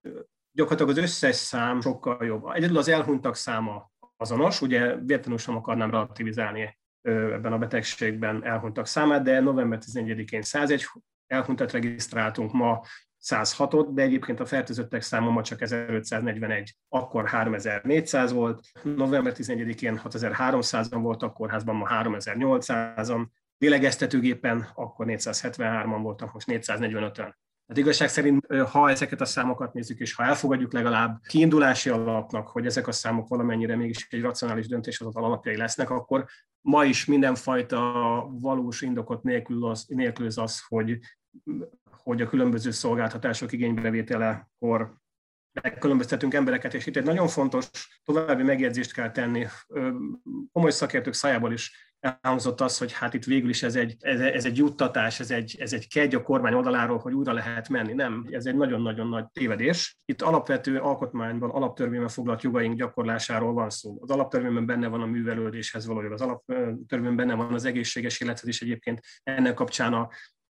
gyakorlatilag 0.52 0.98
az 0.98 1.04
összes 1.04 1.36
szám 1.36 1.82
sokkal 1.82 2.26
jobb. 2.26 2.46
Egyedül 2.54 2.78
az 2.78 2.88
elhunytak 2.88 3.36
száma 3.36 3.92
azonos, 4.18 4.62
ugye 4.62 4.96
véletlenül 4.96 5.38
sem 5.38 5.56
akarnám 5.56 5.92
relativizálni 5.92 6.78
ebben 7.02 7.54
a 7.54 7.58
betegségben 7.58 8.46
elhunytak 8.46 8.88
számát, 8.88 9.24
de 9.24 9.40
november 9.40 9.80
11-én 9.86 10.42
101 10.42 10.86
elhunytat 11.28 11.72
regisztráltunk, 11.72 12.52
ma 12.52 12.82
106-ot, 13.24 13.88
de 13.90 14.02
egyébként 14.02 14.40
a 14.40 14.46
fertőzöttek 14.46 15.02
száma 15.02 15.30
ma 15.30 15.42
csak 15.42 15.62
1541, 15.62 16.76
akkor 16.90 17.28
3400 17.28 18.32
volt, 18.32 18.62
november 18.84 19.34
11-én 19.36 20.02
6300-an 20.04 21.00
voltak 21.02 21.34
kórházban, 21.34 21.76
ma 21.76 21.88
3800-an, 21.90 23.26
lélegeztetőgépen 23.58 24.68
akkor 24.76 25.06
473-an 25.10 26.00
voltak, 26.02 26.34
most 26.34 26.48
445-ön. 26.50 27.36
Hát 27.68 27.78
igazság 27.78 28.10
szerint, 28.10 28.46
ha 28.72 28.90
ezeket 28.90 29.22
a 29.22 29.26
számokat 29.26 29.74
nézzük, 29.74 30.00
és 30.00 30.14
ha 30.14 30.24
elfogadjuk 30.24 30.74
legalább 30.74 31.22
kiindulási 31.28 31.90
alapnak, 31.90 32.48
hogy 32.48 32.66
ezek 32.66 32.88
a 32.88 32.92
számok 32.92 33.28
valamennyire 33.28 33.76
mégis 33.76 34.08
egy 34.10 34.22
racionális 34.22 34.68
döntéshozatal 34.68 35.24
alapjai 35.24 35.58
lesznek, 35.58 35.90
akkor 35.90 36.26
ma 36.62 36.86
is 36.86 37.06
mindenfajta 37.06 37.80
valós 38.32 38.82
indokot 38.82 39.24
nélkül 39.24 39.66
az, 39.66 39.86
nélkülöz 39.88 40.38
az, 40.38 40.62
hogy, 40.68 41.00
hogy 41.92 42.22
a 42.22 42.28
különböző 42.28 42.72
szolgáltatások 42.72 43.52
igénybevételekor 43.52 45.00
megkülönböztetünk 45.62 46.34
embereket, 46.34 46.74
és 46.74 46.86
itt 46.86 46.96
egy 46.96 47.04
nagyon 47.04 47.28
fontos 47.28 47.70
további 48.04 48.44
megjegyzést 48.44 48.94
kell 48.94 49.12
tenni. 49.12 49.48
Komoly 50.52 50.72
szakértők 50.72 51.14
szájából 51.14 51.54
is 51.54 51.91
elhangzott 52.02 52.62
az, 52.62 52.78
hogy 52.78 52.94
hát 52.94 53.14
itt 53.14 53.24
végül 53.24 53.50
is 53.50 53.64
ez 53.64 53.76
egy, 53.76 53.96
ez, 54.00 54.20
ez 54.20 54.46
egy 54.46 54.58
juttatás, 54.58 55.20
ez 55.20 55.32
egy, 55.32 55.56
ez 55.60 55.74
egy 55.74 55.88
kegy 55.88 56.16
a 56.16 56.22
kormány 56.22 56.54
oldaláról, 56.54 56.98
hogy 56.98 57.14
újra 57.14 57.34
lehet 57.34 57.70
menni. 57.70 57.94
Nem, 57.94 58.28
ez 58.32 58.46
egy 58.46 58.56
nagyon-nagyon 58.56 59.08
nagy 59.08 59.26
tévedés. 59.32 59.98
Itt 60.06 60.22
alapvető 60.22 60.80
alkotmányban, 60.80 61.50
alaptörvényben 61.50 62.10
foglalt 62.10 62.42
jogaink 62.42 62.78
gyakorlásáról 62.78 63.54
van 63.54 63.70
szó. 63.70 63.98
Az 64.02 64.10
alaptörvényben 64.10 64.66
benne 64.66 64.88
van 64.88 65.02
a 65.02 65.06
művelődéshez 65.06 65.86
való 65.86 66.12
az 66.12 66.22
alaptörvényben 66.22 67.16
benne 67.16 67.34
van 67.34 67.54
az 67.54 67.66
egészséges 67.66 68.20
élethez 68.20 68.48
is 68.48 68.62
egyébként 68.62 69.00
ennek 69.24 69.54
kapcsán 69.54 69.94
a, 69.94 70.10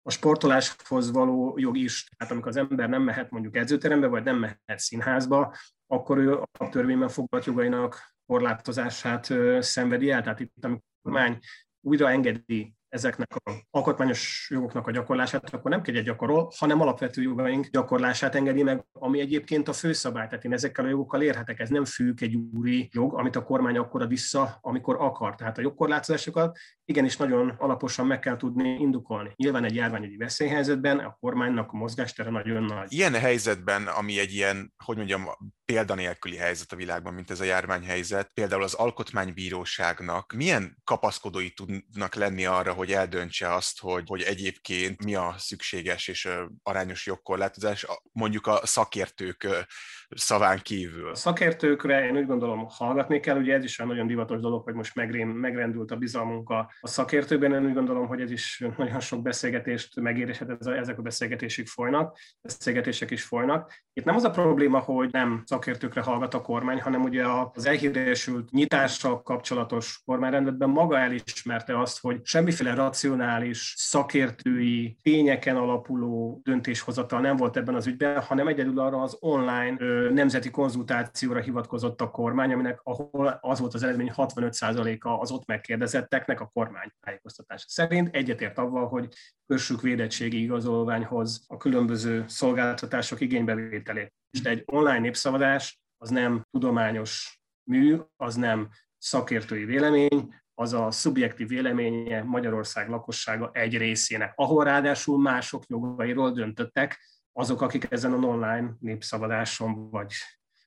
a 0.02 0.10
sportoláshoz 0.10 1.10
való 1.10 1.54
jog 1.58 1.76
is, 1.76 2.08
tehát 2.16 2.32
amikor 2.32 2.48
az 2.48 2.56
ember 2.56 2.88
nem 2.88 3.02
mehet 3.02 3.30
mondjuk 3.30 3.56
edzőterembe, 3.56 4.06
vagy 4.06 4.22
nem 4.22 4.38
mehet 4.38 4.58
színházba, 4.78 5.54
akkor 5.86 6.18
ő 6.18 6.34
a 6.58 6.68
törvényben 6.70 7.08
foglalt 7.08 7.44
jogainak 7.44 8.14
korlátozását 8.26 9.32
szenvedi 9.58 10.10
el. 10.10 10.22
Tehát 10.22 10.40
itt, 10.40 10.52
amikor 10.60 10.82
kormány 11.04 11.38
újra 11.80 12.10
engedi 12.10 12.74
ezeknek 12.88 13.36
a 13.44 13.52
alkotmányos 13.70 14.48
jogoknak 14.50 14.86
a 14.86 14.90
gyakorlását, 14.90 15.54
akkor 15.54 15.70
nem 15.70 15.82
kegyet 15.82 16.04
gyakorol, 16.04 16.52
hanem 16.56 16.80
alapvető 16.80 17.22
jogaink 17.22 17.66
gyakorlását 17.66 18.34
engedi 18.34 18.62
meg, 18.62 18.84
ami 18.92 19.20
egyébként 19.20 19.68
a 19.68 19.72
főszabály. 19.72 20.26
Tehát 20.28 20.44
én 20.44 20.52
ezekkel 20.52 20.84
a 20.84 20.88
jogokkal 20.88 21.22
érhetek, 21.22 21.60
ez 21.60 21.68
nem 21.68 21.84
függ 21.84 22.22
egy 22.22 22.34
úri 22.34 22.88
jog, 22.92 23.14
amit 23.14 23.36
a 23.36 23.42
kormány 23.42 23.76
akkor 23.76 24.02
ad 24.02 24.08
vissza, 24.08 24.58
amikor 24.60 24.96
akar. 24.98 25.34
Tehát 25.34 25.58
a 25.58 25.60
jogkorlátozásokat 25.60 26.58
igenis 26.84 27.16
nagyon 27.16 27.48
alaposan 27.58 28.06
meg 28.06 28.18
kell 28.18 28.36
tudni 28.36 28.68
indokolni. 28.68 29.32
Nyilván 29.36 29.64
egy 29.64 29.74
járványügyi 29.74 30.16
veszélyhelyzetben 30.16 30.98
a 30.98 31.16
kormánynak 31.20 31.72
a 31.72 31.76
mozgástere 31.76 32.30
nagyon 32.30 32.62
nagy. 32.62 32.92
Ilyen 32.92 33.14
helyzetben, 33.14 33.86
ami 33.86 34.18
egy 34.18 34.32
ilyen, 34.32 34.72
hogy 34.84 34.96
mondjam, 34.96 35.22
példanélküli 35.64 36.36
helyzet 36.36 36.72
a 36.72 36.76
világban, 36.76 37.14
mint 37.14 37.30
ez 37.30 37.40
a 37.40 37.44
járványhelyzet, 37.44 38.30
például 38.34 38.62
az 38.62 38.74
alkotmánybíróságnak 38.74 40.32
milyen 40.32 40.76
kapaszkodói 40.84 41.50
tudnak 41.50 42.14
lenni 42.14 42.44
arra, 42.44 42.72
hogy 42.72 42.92
eldöntse 42.92 43.54
azt, 43.54 43.80
hogy, 43.80 44.02
hogy 44.06 44.22
egyébként 44.22 45.04
mi 45.04 45.14
a 45.14 45.34
szükséges 45.38 46.08
és 46.08 46.28
arányos 46.62 47.06
jogkorlátozás, 47.06 47.86
mondjuk 48.12 48.46
a 48.46 48.66
szakértők 48.66 49.66
szaván 50.08 50.58
kívül. 50.62 51.08
A 51.08 51.14
szakértőkre 51.14 52.06
én 52.06 52.16
úgy 52.16 52.26
gondolom 52.26 52.66
hallgatni 52.68 53.20
kell, 53.20 53.38
ugye 53.38 53.54
ez 53.54 53.64
is 53.64 53.78
egy 53.78 53.86
nagyon 53.86 54.06
divatos 54.06 54.40
dolog, 54.40 54.62
hogy 54.62 54.74
most 54.74 54.94
megrendült 54.94 55.90
a 55.90 55.96
bizalmunk 55.96 56.50
a, 56.50 56.70
szakértőkben, 56.82 57.52
én 57.52 57.66
úgy 57.66 57.74
gondolom, 57.74 58.06
hogy 58.06 58.20
ez 58.20 58.30
is 58.30 58.64
nagyon 58.76 59.00
sok 59.00 59.22
beszélgetést 59.22 60.00
megér, 60.00 60.28
és 60.28 60.38
hát 60.38 60.50
ez 60.60 60.66
a, 60.66 60.76
ezek 60.76 60.98
a 60.98 61.02
beszélgetések 61.02 61.66
folynak, 61.66 62.18
beszélgetések 62.42 63.10
is 63.10 63.22
folynak. 63.22 63.72
Itt 63.92 64.04
nem 64.04 64.14
az 64.14 64.24
a 64.24 64.30
probléma, 64.30 64.78
hogy 64.78 65.08
nem 65.12 65.42
szakértőkre 65.46 66.00
hallgat 66.00 66.34
a 66.34 66.40
kormány, 66.40 66.80
hanem 66.80 67.02
ugye 67.02 67.24
az 67.52 67.66
elhíresült 67.66 68.50
nyitással 68.50 69.22
kapcsolatos 69.22 70.02
kormányrendetben 70.04 70.68
maga 70.68 70.98
elismerte 70.98 71.80
azt, 71.80 72.00
hogy 72.00 72.20
semmiféle 72.22 72.74
racionális, 72.74 73.74
szakértői, 73.76 74.98
tényeken 75.02 75.56
alapuló 75.56 76.40
döntéshozatal 76.42 77.20
nem 77.20 77.36
volt 77.36 77.56
ebben 77.56 77.74
az 77.74 77.86
ügyben, 77.86 78.20
hanem 78.20 78.48
egyedül 78.48 78.80
arra 78.80 79.02
az 79.02 79.16
online 79.20 79.76
nemzeti 80.12 80.50
konzultációra 80.50 81.40
hivatkozott 81.40 82.00
a 82.00 82.10
kormány, 82.10 82.52
aminek 82.52 82.80
ahol 82.82 83.38
az 83.40 83.60
volt 83.60 83.74
az 83.74 83.82
eredmény 83.82 84.12
65%-a 84.16 85.08
az 85.08 85.30
ott 85.30 85.46
megkérdezetteknek 85.46 86.40
a 86.40 86.50
kormány 86.52 86.88
tájékoztatása 87.00 87.66
szerint 87.68 88.14
egyetért 88.14 88.58
avval, 88.58 88.88
hogy 88.88 89.14
kössük 89.46 89.80
védettségi 89.80 90.42
igazolványhoz 90.42 91.44
a 91.48 91.56
különböző 91.56 92.24
szolgáltatások 92.28 93.20
igénybevételét. 93.20 94.12
És 94.30 94.42
egy 94.42 94.62
online 94.66 94.98
népszavazás 94.98 95.80
az 95.96 96.10
nem 96.10 96.46
tudományos 96.50 97.40
mű, 97.70 97.96
az 98.16 98.34
nem 98.34 98.68
szakértői 98.98 99.64
vélemény, 99.64 100.34
az 100.54 100.72
a 100.72 100.90
szubjektív 100.90 101.48
véleménye 101.48 102.22
Magyarország 102.22 102.88
lakossága 102.88 103.50
egy 103.52 103.76
részének, 103.76 104.32
ahol 104.36 104.64
ráadásul 104.64 105.20
mások 105.20 105.62
jogairól 105.68 106.32
döntöttek, 106.32 106.98
azok, 107.36 107.60
akik 107.60 107.86
ezen 107.90 108.12
a 108.12 108.26
online 108.26 108.76
népszavazáson 108.80 109.90
vagy 109.90 110.12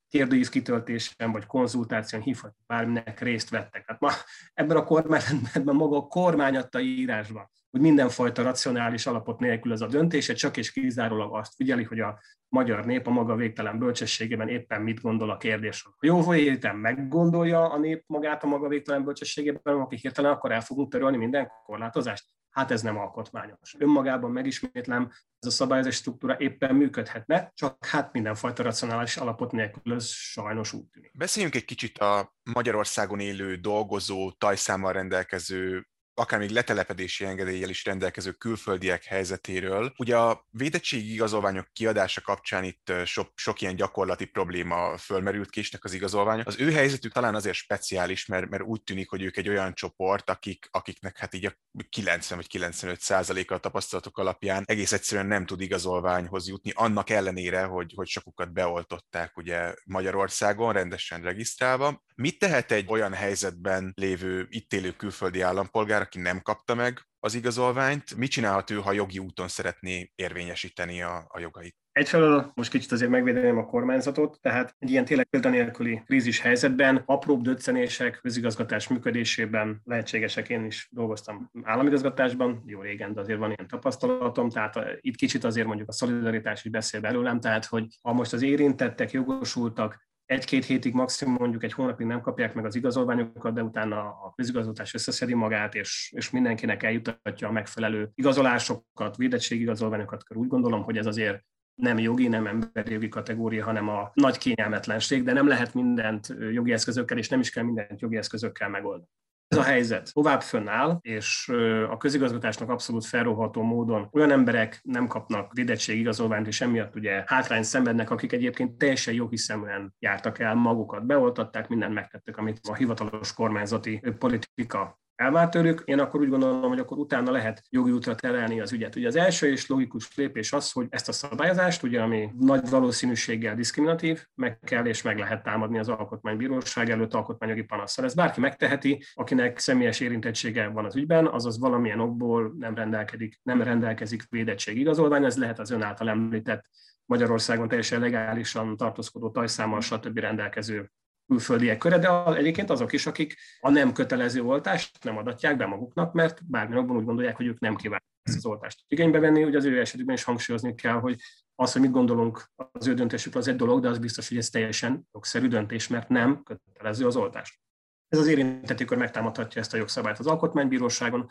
kérdőív 0.09 0.49
kitöltésen 0.49 1.31
vagy 1.31 1.45
konzultáción 1.45 2.21
hívhatjuk 2.21 2.65
bárminek 2.67 3.19
részt 3.19 3.49
vettek. 3.49 3.83
Hát 3.87 3.99
ma 3.99 4.11
ebben 4.53 4.77
a 4.77 4.83
kormányban 4.83 5.75
maga 5.75 5.97
a 5.97 6.07
kormány 6.07 6.55
adta 6.55 6.79
írásban, 6.79 7.49
hogy 7.69 7.81
mindenfajta 7.81 8.43
racionális 8.43 9.05
alapot 9.05 9.39
nélkül 9.39 9.71
ez 9.71 9.81
a 9.81 9.87
döntése, 9.87 10.33
csak 10.33 10.57
és 10.57 10.71
kizárólag 10.71 11.35
azt 11.35 11.53
figyeli, 11.55 11.83
hogy 11.83 11.99
a 11.99 12.19
magyar 12.49 12.85
nép 12.85 13.07
a 13.07 13.11
maga 13.11 13.35
végtelen 13.35 13.79
bölcsességében 13.79 14.47
éppen 14.47 14.81
mit 14.81 15.01
gondol 15.01 15.29
a 15.29 15.37
kérdésről. 15.37 15.93
Jó 15.99 16.33
értem, 16.33 16.77
meggondolja 16.77 17.71
a 17.71 17.77
nép 17.77 18.03
magát 18.07 18.43
a 18.43 18.47
maga 18.47 18.67
végtelen 18.67 19.03
bölcsességében, 19.03 19.61
aki 19.63 19.95
hirtelen 19.95 20.31
akkor 20.31 20.51
el 20.51 20.61
fogunk 20.61 20.91
törölni 20.91 21.17
minden 21.17 21.51
korlátozást. 21.65 22.25
Hát 22.57 22.71
ez 22.71 22.81
nem 22.81 22.97
alkotmányos. 22.97 23.75
Önmagában 23.77 24.31
megismétlem, 24.31 25.11
ez 25.39 25.47
a 25.47 25.51
szabályozás 25.51 25.95
struktúra 25.95 26.39
éppen 26.39 26.75
működhetne, 26.75 27.51
csak 27.53 27.85
hát 27.85 28.13
mindenfajta 28.13 28.63
racionális 28.63 29.17
alapot 29.17 29.51
nélkül 29.51 29.93
ez 29.93 30.07
sajnos 30.07 30.73
úgy 30.73 30.85
tűnik. 30.85 31.11
Beszéljünk 31.17 31.55
egy 31.55 31.65
kicsit 31.65 31.97
a 31.97 32.35
Magyarországon 32.53 33.19
élő, 33.19 33.55
dolgozó, 33.55 34.31
tajszámmal 34.31 34.93
rendelkező 34.93 35.87
akár 36.19 36.39
még 36.39 36.49
letelepedési 36.49 37.25
engedéllyel 37.25 37.69
is 37.69 37.85
rendelkező 37.85 38.31
külföldiek 38.31 39.03
helyzetéről. 39.03 39.93
Ugye 39.97 40.17
a 40.17 40.45
védettségi 40.49 41.13
igazolványok 41.13 41.67
kiadása 41.73 42.21
kapcsán 42.21 42.63
itt 42.63 42.91
sok, 43.05 43.31
sok 43.35 43.61
ilyen 43.61 43.75
gyakorlati 43.75 44.25
probléma 44.25 44.97
fölmerült 44.97 45.49
késnek 45.49 45.83
az 45.83 45.93
igazolványok. 45.93 46.47
Az 46.47 46.59
ő 46.59 46.71
helyzetük 46.71 47.11
talán 47.11 47.35
azért 47.35 47.55
speciális, 47.55 48.25
mert, 48.25 48.49
mert 48.49 48.63
úgy 48.63 48.83
tűnik, 48.83 49.09
hogy 49.09 49.21
ők 49.21 49.37
egy 49.37 49.49
olyan 49.49 49.73
csoport, 49.73 50.29
akik, 50.29 50.67
akiknek 50.71 51.17
hát 51.17 51.33
így 51.33 51.45
a 51.45 51.53
90 51.89 52.37
vagy 52.37 52.47
95 52.47 52.99
százaléka 52.99 53.55
a 53.55 53.59
tapasztalatok 53.59 54.17
alapján 54.17 54.63
egész 54.65 54.91
egyszerűen 54.91 55.27
nem 55.27 55.45
tud 55.45 55.61
igazolványhoz 55.61 56.47
jutni, 56.47 56.71
annak 56.75 57.09
ellenére, 57.09 57.63
hogy, 57.63 57.93
hogy 57.95 58.07
sokukat 58.07 58.53
beoltották 58.53 59.37
ugye 59.37 59.73
Magyarországon, 59.85 60.73
rendesen 60.73 61.21
regisztrálva. 61.21 62.05
Mit 62.15 62.39
tehet 62.39 62.71
egy 62.71 62.85
olyan 62.89 63.13
helyzetben 63.13 63.93
lévő 63.95 64.47
itt 64.49 64.73
élő 64.73 64.91
külföldi 64.91 65.41
állampolgár, 65.41 66.06
aki 66.07 66.19
nem 66.19 66.41
kapta 66.41 66.75
meg 66.75 66.99
az 67.19 67.35
igazolványt, 67.35 68.15
mit 68.15 68.31
csinálhat 68.31 68.69
ő, 68.69 68.75
ha 68.75 68.91
jogi 68.91 69.19
úton 69.19 69.47
szeretné 69.47 70.11
érvényesíteni 70.15 71.01
a, 71.01 71.25
a 71.27 71.39
jogait? 71.39 71.75
Egyfelől 71.91 72.51
most 72.55 72.71
kicsit 72.71 72.91
azért 72.91 73.11
megvédeném 73.11 73.57
a 73.57 73.65
kormányzatot, 73.65 74.37
tehát 74.41 74.75
egy 74.79 74.89
ilyen 74.89 75.05
tényleg 75.05 75.25
példanélküli 75.25 76.01
krízis 76.05 76.39
helyzetben 76.39 77.03
apróbb 77.05 77.41
döccenések 77.41 78.19
közigazgatás 78.21 78.87
működésében 78.87 79.81
lehetségesek. 79.83 80.49
Én 80.49 80.65
is 80.65 80.87
dolgoztam 80.91 81.51
államigazgatásban, 81.63 82.63
jó 82.65 82.81
régen, 82.81 83.13
de 83.13 83.19
azért 83.19 83.39
van 83.39 83.51
ilyen 83.51 83.67
tapasztalatom, 83.67 84.49
tehát 84.49 84.75
itt 84.99 85.15
kicsit 85.15 85.43
azért 85.43 85.67
mondjuk 85.67 85.89
a 85.89 85.91
szolidaritás 85.91 86.63
is 86.63 86.71
beszél 86.71 86.99
belőlem, 86.99 87.39
tehát 87.39 87.65
hogy 87.65 87.85
ha 88.01 88.13
most 88.13 88.33
az 88.33 88.41
érintettek, 88.41 89.11
jogosultak 89.11 90.07
egy-két 90.27 90.65
hétig, 90.65 90.93
maximum 90.93 91.35
mondjuk 91.39 91.63
egy 91.63 91.73
hónapig 91.73 92.07
nem 92.07 92.21
kapják 92.21 92.53
meg 92.53 92.65
az 92.65 92.75
igazolványokat, 92.75 93.53
de 93.53 93.63
utána 93.63 93.99
a 93.99 94.33
közigazgatás 94.35 94.93
összeszedi 94.93 95.33
magát, 95.33 95.75
és, 95.75 96.11
és 96.15 96.29
mindenkinek 96.29 96.83
eljutatja 96.83 97.47
a 97.47 97.51
megfelelő 97.51 98.09
igazolásokat, 98.15 99.17
védettségigazolványokat, 99.17 100.21
akkor 100.21 100.37
úgy 100.37 100.47
gondolom, 100.47 100.83
hogy 100.83 100.97
ez 100.97 101.05
azért 101.05 101.43
nem 101.75 101.97
jogi, 101.97 102.27
nem 102.27 102.47
emberi 102.47 102.93
jogi 102.93 103.09
kategória, 103.09 103.63
hanem 103.63 103.89
a 103.89 104.11
nagy 104.13 104.37
kényelmetlenség, 104.37 105.23
de 105.23 105.33
nem 105.33 105.47
lehet 105.47 105.73
mindent 105.73 106.35
jogi 106.51 106.71
eszközökkel, 106.71 107.17
és 107.17 107.29
nem 107.29 107.39
is 107.39 107.49
kell 107.49 107.63
mindent 107.63 108.01
jogi 108.01 108.17
eszközökkel 108.17 108.69
megoldani. 108.69 109.09
Ez 109.47 109.57
a 109.57 109.63
helyzet 109.63 110.13
tovább 110.13 110.41
fönnáll, 110.41 110.97
és 111.01 111.49
a 111.89 111.97
közigazgatásnak 111.97 112.69
abszolút 112.69 113.05
felróható 113.05 113.61
módon 113.61 114.09
olyan 114.11 114.31
emberek 114.31 114.79
nem 114.83 115.07
kapnak 115.07 115.53
védettségigazolványt, 115.53 116.47
és 116.47 116.61
emiatt 116.61 116.95
ugye 116.95 117.23
hátrány 117.25 117.63
szenvednek, 117.63 118.09
akik 118.09 118.31
egyébként 118.31 118.77
teljesen 118.77 119.13
jó 119.13 119.27
hiszeműen 119.27 119.93
jártak 119.99 120.39
el, 120.39 120.55
magukat 120.55 121.05
beoltatták, 121.05 121.67
mindent 121.67 121.93
megtettek, 121.93 122.37
amit 122.37 122.59
a 122.69 122.75
hivatalos 122.75 123.33
kormányzati 123.33 124.01
politika 124.19 124.99
elvált 125.17 125.51
tőlük, 125.51 125.81
én 125.85 125.99
akkor 125.99 126.19
úgy 126.19 126.29
gondolom, 126.29 126.69
hogy 126.69 126.79
akkor 126.79 126.97
utána 126.97 127.31
lehet 127.31 127.63
jogi 127.69 127.91
útra 127.91 128.15
terelni 128.15 128.59
az 128.59 128.71
ügyet. 128.71 128.95
Ugye 128.95 129.07
az 129.07 129.15
első 129.15 129.51
és 129.51 129.67
logikus 129.67 130.15
lépés 130.15 130.53
az, 130.53 130.71
hogy 130.71 130.87
ezt 130.89 131.07
a 131.07 131.11
szabályozást, 131.11 131.83
ugye, 131.83 132.01
ami 132.01 132.29
nagy 132.39 132.69
valószínűséggel 132.69 133.55
diszkriminatív, 133.55 134.25
meg 134.35 134.59
kell 134.59 134.85
és 134.85 135.01
meg 135.01 135.17
lehet 135.17 135.43
támadni 135.43 135.79
az 135.79 135.89
alkotmánybíróság 135.89 136.89
előtt 136.89 137.13
alkotmányjogi 137.13 137.63
panasszal. 137.63 138.05
Ez 138.05 138.13
bárki 138.13 138.39
megteheti, 138.39 139.03
akinek 139.13 139.59
személyes 139.59 139.99
érintettsége 139.99 140.67
van 140.67 140.85
az 140.85 140.95
ügyben, 140.95 141.27
azaz 141.27 141.59
valamilyen 141.59 141.99
okból 141.99 142.55
nem, 142.59 142.75
rendelkezik, 142.75 143.39
nem 143.43 143.61
rendelkezik 143.61 144.23
védettségigazolvány, 144.29 145.25
ez 145.25 145.37
lehet 145.37 145.59
az 145.59 145.71
ön 145.71 145.81
által 145.81 146.09
említett 146.09 146.65
Magyarországon 147.05 147.67
teljesen 147.67 147.99
legálisan 147.99 148.77
tartózkodó 148.77 149.29
tajszámmal, 149.31 149.81
stb. 149.81 150.19
rendelkező 150.19 150.91
külföldiek 151.27 151.77
köre, 151.77 151.97
de 151.97 152.35
egyébként 152.35 152.69
azok 152.69 152.93
is, 152.93 153.05
akik 153.05 153.35
a 153.59 153.69
nem 153.69 153.93
kötelező 153.93 154.41
oltást 154.41 155.03
nem 155.03 155.17
adatják 155.17 155.57
be 155.57 155.65
maguknak, 155.65 156.13
mert 156.13 156.49
bármilyen 156.49 156.89
úgy 156.89 157.05
gondolják, 157.05 157.35
hogy 157.35 157.45
ők 157.45 157.59
nem 157.59 157.75
kívánják 157.75 158.05
ezt 158.23 158.37
az 158.37 158.45
oltást 158.45 158.83
igénybe 158.87 159.19
venni. 159.19 159.43
Ugye 159.43 159.57
az 159.57 159.65
ő 159.65 159.79
esetükben 159.79 160.15
is 160.15 160.23
hangsúlyozni 160.23 160.75
kell, 160.75 160.99
hogy 160.99 161.19
az, 161.55 161.71
hogy 161.71 161.81
mit 161.81 161.91
gondolunk 161.91 162.51
az 162.55 162.87
ő 162.87 162.93
döntésükről, 162.93 163.41
az 163.41 163.47
egy 163.47 163.55
dolog, 163.55 163.81
de 163.81 163.89
az 163.89 163.99
biztos, 163.99 164.27
hogy 164.27 164.37
ez 164.37 164.49
teljesen 164.49 165.07
jogszerű 165.13 165.47
döntés, 165.47 165.87
mert 165.87 166.09
nem 166.09 166.43
kötelező 166.43 167.05
az 167.05 167.15
oltást. 167.15 167.59
Ez 168.07 168.19
az 168.19 168.27
érintetőkör 168.27 168.97
megtámadhatja 168.97 169.61
ezt 169.61 169.73
a 169.73 169.77
jogszabályt 169.77 170.19
az 170.19 170.27
alkotmánybíróságon. 170.27 171.29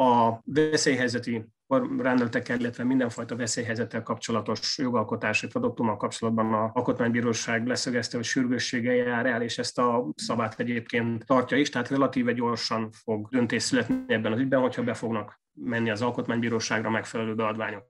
A 0.00 0.40
veszélyhelyzeti 0.44 1.44
rendeltekkel, 1.98 2.58
illetve 2.58 2.84
mindenfajta 2.84 3.36
veszélyhelyzettel 3.36 4.02
kapcsolatos 4.02 4.78
jogalkotási 4.78 5.46
produktummal 5.46 5.96
kapcsolatban 5.96 6.54
a 6.54 6.70
Alkotmánybíróság 6.72 7.66
leszögezte, 7.66 8.16
hogy 8.16 8.26
sürgősséggel 8.26 8.94
jár 8.94 9.26
el, 9.26 9.42
és 9.42 9.58
ezt 9.58 9.78
a 9.78 10.08
szabát 10.14 10.60
egyébként 10.60 11.26
tartja 11.26 11.56
is, 11.56 11.70
tehát 11.70 11.88
relatíve 11.88 12.32
gyorsan 12.32 12.90
fog 12.92 13.28
döntés 13.30 13.62
születni 13.62 14.04
ebben 14.06 14.32
az 14.32 14.38
ügyben, 14.38 14.60
hogyha 14.60 14.82
be 14.82 14.94
fognak 14.94 15.40
menni 15.52 15.90
az 15.90 16.02
Alkotmánybíróságra 16.02 16.90
megfelelő 16.90 17.34
beadványok 17.34 17.86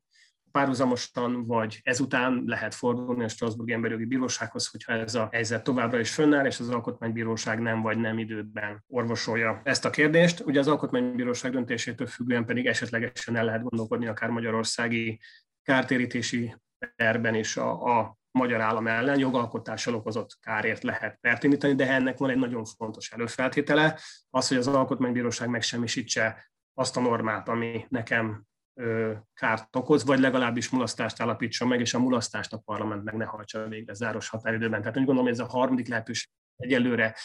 párhuzamosan, 0.59 1.47
vagy 1.47 1.81
ezután 1.83 2.43
lehet 2.47 2.75
fordulni 2.75 3.25
a 3.25 3.29
Strasbourg 3.29 3.71
Emberjogi 3.71 4.05
Bírósághoz, 4.05 4.69
hogyha 4.71 4.93
ez 4.93 5.15
a 5.15 5.29
helyzet 5.33 5.65
továbbra 5.65 5.99
is 5.99 6.11
fönnáll, 6.11 6.47
és 6.47 6.61
az 6.61 6.69
Alkotmánybíróság 6.69 7.61
nem 7.61 7.83
vagy 7.83 7.99
nem 7.99 8.19
időben 8.19 8.85
orvosolja 8.87 9.61
ezt 9.65 9.85
a 9.85 9.91
kérdést. 9.91 10.41
Ugye 10.41 10.59
az 10.59 10.69
Alkotmánybíróság 10.69 11.53
döntésétől 11.53 12.07
függően 12.07 12.45
pedig 12.45 12.67
esetlegesen 12.67 13.37
el 13.37 13.45
lehet 13.45 13.63
gondolkodni 13.63 14.07
akár 14.07 14.31
magyarországi 14.31 15.21
kártérítési 15.63 16.55
perben 16.97 17.35
is 17.35 17.57
a, 17.57 17.99
a 17.99 18.17
magyar 18.31 18.61
állam 18.61 18.87
ellen 18.87 19.19
jogalkotással 19.19 19.95
okozott 19.95 20.39
kárért 20.41 20.83
lehet 20.83 21.19
pertinítani, 21.21 21.75
de 21.75 21.91
ennek 21.91 22.19
van 22.19 22.31
egy 22.31 22.39
nagyon 22.39 22.65
fontos 22.65 23.11
előfeltétele, 23.11 23.99
az, 24.31 24.49
hogy 24.49 24.57
az 24.57 24.67
Alkotmánybíróság 24.67 25.49
megsemmisítse 25.49 26.51
azt 26.75 26.97
a 26.97 27.01
normát, 27.01 27.49
ami 27.49 27.87
nekem 27.89 28.47
kárt 29.35 29.77
okoz, 29.77 30.05
vagy 30.05 30.19
legalábbis 30.19 30.71
mulasztást 30.71 31.21
állapítson 31.21 31.69
meg, 31.69 31.81
és 31.81 31.95
a 31.95 31.99
mulasztást 31.99 32.53
a 32.53 32.59
parlament 32.59 33.05
meg 33.05 33.15
ne 33.15 33.25
hajtsa 33.25 33.69
végre 33.69 33.93
záros 33.93 34.29
határidőben. 34.29 34.81
Tehát 34.81 34.97
úgy 34.97 35.05
gondolom, 35.05 35.31
hogy 35.31 35.41
ez 35.41 35.47
a 35.47 35.59
harmadik 35.59 35.89
lehetőség 35.89 36.29
egyelőre 36.57 37.17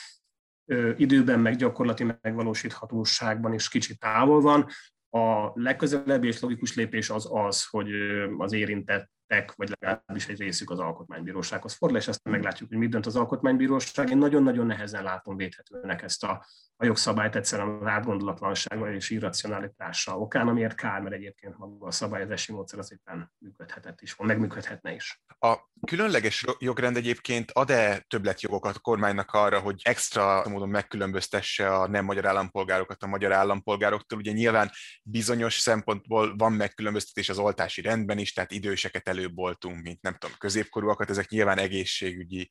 időben, 0.97 1.39
meg 1.39 1.55
gyakorlati 1.55 2.03
megvalósíthatóságban 2.03 3.53
is 3.53 3.69
kicsit 3.69 3.99
távol 3.99 4.41
van. 4.41 4.67
A 5.09 5.51
legközelebbi 5.53 6.27
és 6.27 6.39
logikus 6.39 6.75
lépés 6.75 7.09
az 7.09 7.27
az, 7.31 7.65
hogy 7.69 7.91
az 8.37 8.53
érintett 8.53 9.11
tek, 9.27 9.55
vagy 9.55 9.73
legalábbis 9.79 10.27
egy 10.27 10.39
részük 10.39 10.69
az 10.69 10.79
alkotmánybírósághoz 10.79 11.73
fordul, 11.73 11.97
és 11.97 12.07
aztán 12.07 12.33
meglátjuk, 12.33 12.69
hogy 12.69 12.77
mit 12.77 12.89
dönt 12.89 13.05
az 13.05 13.15
alkotmánybíróság. 13.15 14.09
Én 14.09 14.17
nagyon-nagyon 14.17 14.65
nehezen 14.65 15.03
látom 15.03 15.35
védhetőnek 15.35 16.01
ezt 16.01 16.23
a, 16.23 16.45
a 16.75 16.85
jogszabályt 16.85 17.35
egyszerűen 17.35 17.69
az 17.69 17.87
átgondolatlansága 17.87 18.93
és 18.93 19.09
irracionalitása 19.09 20.19
okán, 20.19 20.47
amiért 20.47 20.75
kár, 20.75 21.01
mert 21.01 21.15
egyébként 21.15 21.57
maga 21.57 21.85
a 21.85 21.91
szabályozási 21.91 22.51
módszer 22.51 22.79
az 22.79 22.91
éppen 22.91 23.31
működhetett 23.37 24.01
is, 24.01 24.15
megműködhetne 24.15 24.93
is. 24.93 25.21
A 25.39 25.57
különleges 25.85 26.45
jogrend 26.59 26.97
egyébként 26.97 27.51
ad-e 27.51 28.05
többletjogokat 28.07 28.75
a 28.75 28.79
kormánynak 28.79 29.31
arra, 29.31 29.59
hogy 29.59 29.81
extra 29.83 30.43
módon 30.49 30.69
megkülönböztesse 30.69 31.75
a 31.75 31.87
nem 31.87 32.05
magyar 32.05 32.25
állampolgárokat 32.25 33.03
a 33.03 33.07
magyar 33.07 33.31
állampolgároktól? 33.31 34.19
Ugye 34.19 34.31
nyilván 34.31 34.69
bizonyos 35.03 35.53
szempontból 35.53 36.35
van 36.37 36.53
megkülönböztetés 36.53 37.29
az 37.29 37.37
oltási 37.37 37.81
rendben 37.81 38.17
is, 38.17 38.33
tehát 38.33 38.51
időseket 38.51 39.07
előbb 39.07 39.35
voltunk, 39.35 39.81
mint 39.81 40.01
nem 40.01 40.15
tudom, 40.17 40.35
középkorúakat, 40.39 41.09
ezek 41.09 41.29
nyilván 41.29 41.57
egészségügyi 41.57 42.49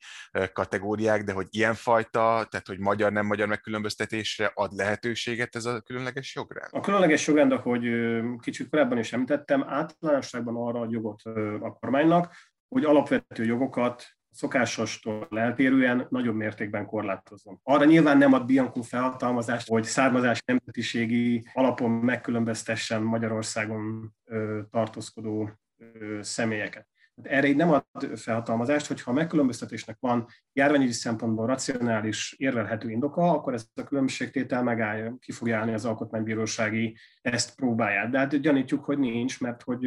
kategóriák, 0.53 1.23
de 1.23 1.31
hogy 1.31 1.47
ilyenfajta, 1.49 2.47
tehát 2.49 2.67
hogy 2.67 2.79
magyar-nem 2.79 3.25
magyar 3.25 3.47
megkülönböztetésre 3.47 4.51
ad 4.53 4.73
lehetőséget 4.73 5.55
ez 5.55 5.65
a 5.65 5.81
különleges 5.81 6.35
jogrend? 6.35 6.69
A 6.71 6.79
különleges 6.79 7.27
jogrend, 7.27 7.51
ahogy 7.51 7.83
kicsit 8.41 8.69
korábban 8.69 8.97
is 8.97 9.13
említettem, 9.13 9.63
általánosságban 9.67 10.55
arra 10.55 10.79
a 10.79 10.87
jogot 10.89 11.21
a 11.61 11.77
kormánynak, 11.79 12.35
hogy 12.73 12.83
alapvető 12.83 13.45
jogokat 13.45 14.03
szokásostól 14.31 15.27
eltérően 15.29 16.07
nagyobb 16.09 16.35
mértékben 16.35 16.85
korlátozom. 16.85 17.59
Arra 17.63 17.85
nyilván 17.85 18.17
nem 18.17 18.33
ad 18.33 18.45
Bianco 18.45 18.81
felhatalmazást, 18.81 19.67
hogy 19.67 19.83
származás 19.83 20.41
nemzetiségi 20.45 21.45
alapon 21.53 21.91
megkülönböztessen 21.91 23.01
Magyarországon 23.01 24.13
ö, 24.25 24.59
tartózkodó 24.71 25.49
ö, 25.77 26.19
személyeket. 26.21 26.87
Erre 27.21 27.47
így 27.47 27.55
nem 27.55 27.71
ad 27.71 27.85
felhatalmazást, 28.15 28.87
hogyha 28.87 29.11
a 29.11 29.13
megkülönböztetésnek 29.13 29.97
van 29.99 30.27
járványügyi 30.53 30.91
szempontból 30.91 31.45
racionális, 31.47 32.35
érvelhető 32.37 32.89
indoka, 32.89 33.31
akkor 33.31 33.53
ez 33.53 33.67
a 33.73 33.83
különbségtétel 33.83 34.63
megállja, 34.63 35.17
ki 35.19 35.31
fogja 35.31 35.57
állni 35.57 35.73
az 35.73 35.85
alkotmánybírósági 35.85 36.97
ezt 37.21 37.55
próbáját. 37.55 38.09
De 38.09 38.17
hát 38.17 38.41
gyanítjuk, 38.41 38.83
hogy 38.83 38.97
nincs, 38.97 39.41
mert 39.41 39.63
hogy 39.63 39.85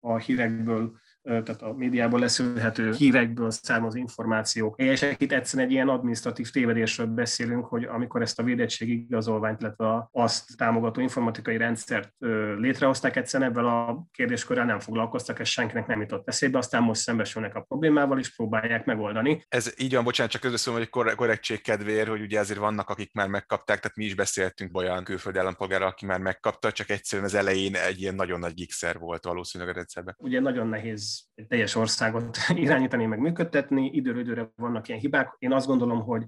a 0.00 0.16
hírekből 0.16 0.98
tehát 1.22 1.62
a 1.62 1.72
médiából 1.72 2.20
leszűrhető 2.20 2.92
hírekből 2.92 3.50
származó 3.50 3.98
információk 3.98 4.80
helyesek. 4.80 5.20
Itt 5.20 5.32
egyszerűen 5.32 5.68
egy 5.68 5.74
ilyen 5.74 5.88
administratív 5.88 6.50
tévedésről 6.50 7.06
beszélünk, 7.06 7.64
hogy 7.64 7.84
amikor 7.84 8.22
ezt 8.22 8.38
a 8.38 8.42
védettségi 8.42 8.92
igazolványt, 8.92 9.60
illetve 9.60 10.08
azt 10.12 10.56
támogató 10.56 11.00
informatikai 11.00 11.56
rendszert 11.56 12.12
létrehozták, 12.58 13.16
egyszerűen 13.16 13.50
ebben 13.50 13.64
a 13.64 14.04
kérdéskörrel 14.10 14.64
nem 14.64 14.78
foglalkoztak, 14.78 15.38
ez 15.38 15.48
senkinek 15.48 15.86
nem 15.86 16.00
jutott 16.00 16.28
eszébe, 16.28 16.58
aztán 16.58 16.82
most 16.82 17.00
szembesülnek 17.00 17.54
a 17.54 17.60
problémával, 17.60 18.18
és 18.18 18.34
próbálják 18.34 18.84
megoldani. 18.84 19.44
Ez 19.48 19.74
így 19.78 19.94
van, 19.94 20.04
bocsánat, 20.04 20.32
csak 20.32 20.40
közbeszólom, 20.40 20.80
hogy 20.80 21.14
korrektség 21.16 21.62
kedvéért, 21.62 22.08
hogy 22.08 22.20
ugye 22.20 22.40
azért 22.40 22.58
vannak, 22.58 22.88
akik 22.88 23.12
már 23.12 23.28
megkapták, 23.28 23.80
tehát 23.80 23.96
mi 23.96 24.04
is 24.04 24.14
beszéltünk 24.14 24.76
olyan 24.76 25.04
külföldi 25.04 25.38
állampolgára, 25.38 25.86
aki 25.86 26.06
már 26.06 26.20
megkapta, 26.20 26.72
csak 26.72 26.90
egyszerűen 26.90 27.28
az 27.28 27.34
elején 27.34 27.74
egy 27.74 28.00
ilyen 28.00 28.14
nagyon 28.14 28.38
nagy 28.38 28.54
gigszer 28.54 28.98
volt 28.98 29.24
valószínűleg 29.24 29.72
a 29.72 29.76
rendszerben. 29.76 30.16
Ugye 30.18 30.40
nagyon 30.40 30.68
nehéz 30.68 31.17
egy 31.34 31.46
teljes 31.46 31.74
országot 31.74 32.36
irányítani, 32.54 33.06
meg 33.06 33.18
működtetni, 33.18 33.86
időről 33.86 34.20
időre 34.20 34.50
vannak 34.56 34.88
ilyen 34.88 35.00
hibák. 35.00 35.34
Én 35.38 35.52
azt 35.52 35.66
gondolom, 35.66 36.02
hogy 36.02 36.24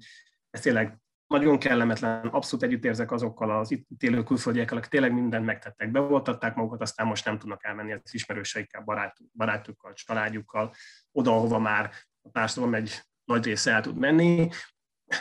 ez 0.49 0.61
tényleg 0.61 0.99
nagyon 1.31 1.59
kellemetlen, 1.59 2.27
abszolút 2.27 2.65
együtt 2.65 2.85
érzek 2.85 3.11
azokkal 3.11 3.51
az 3.59 3.71
itt 3.71 4.03
élő 4.03 4.23
külföldiekkel, 4.23 4.77
akik 4.77 4.89
tényleg 4.89 5.13
mindent 5.13 5.45
megtettek, 5.45 5.91
bevoltatták 5.91 6.55
magukat, 6.55 6.81
aztán 6.81 7.07
most 7.07 7.25
nem 7.25 7.37
tudnak 7.37 7.65
elmenni 7.65 7.91
az 7.91 8.13
ismerőseikkel, 8.13 8.81
barátuk, 8.81 9.27
barátukkal, 9.33 9.93
családjukkal, 9.93 10.73
oda, 11.11 11.31
ahova 11.31 11.59
már 11.59 11.91
a 12.21 12.29
társadalom 12.31 12.73
egy 12.73 13.01
nagy 13.23 13.45
része 13.45 13.71
el 13.71 13.81
tud 13.81 13.97
menni. 13.97 14.49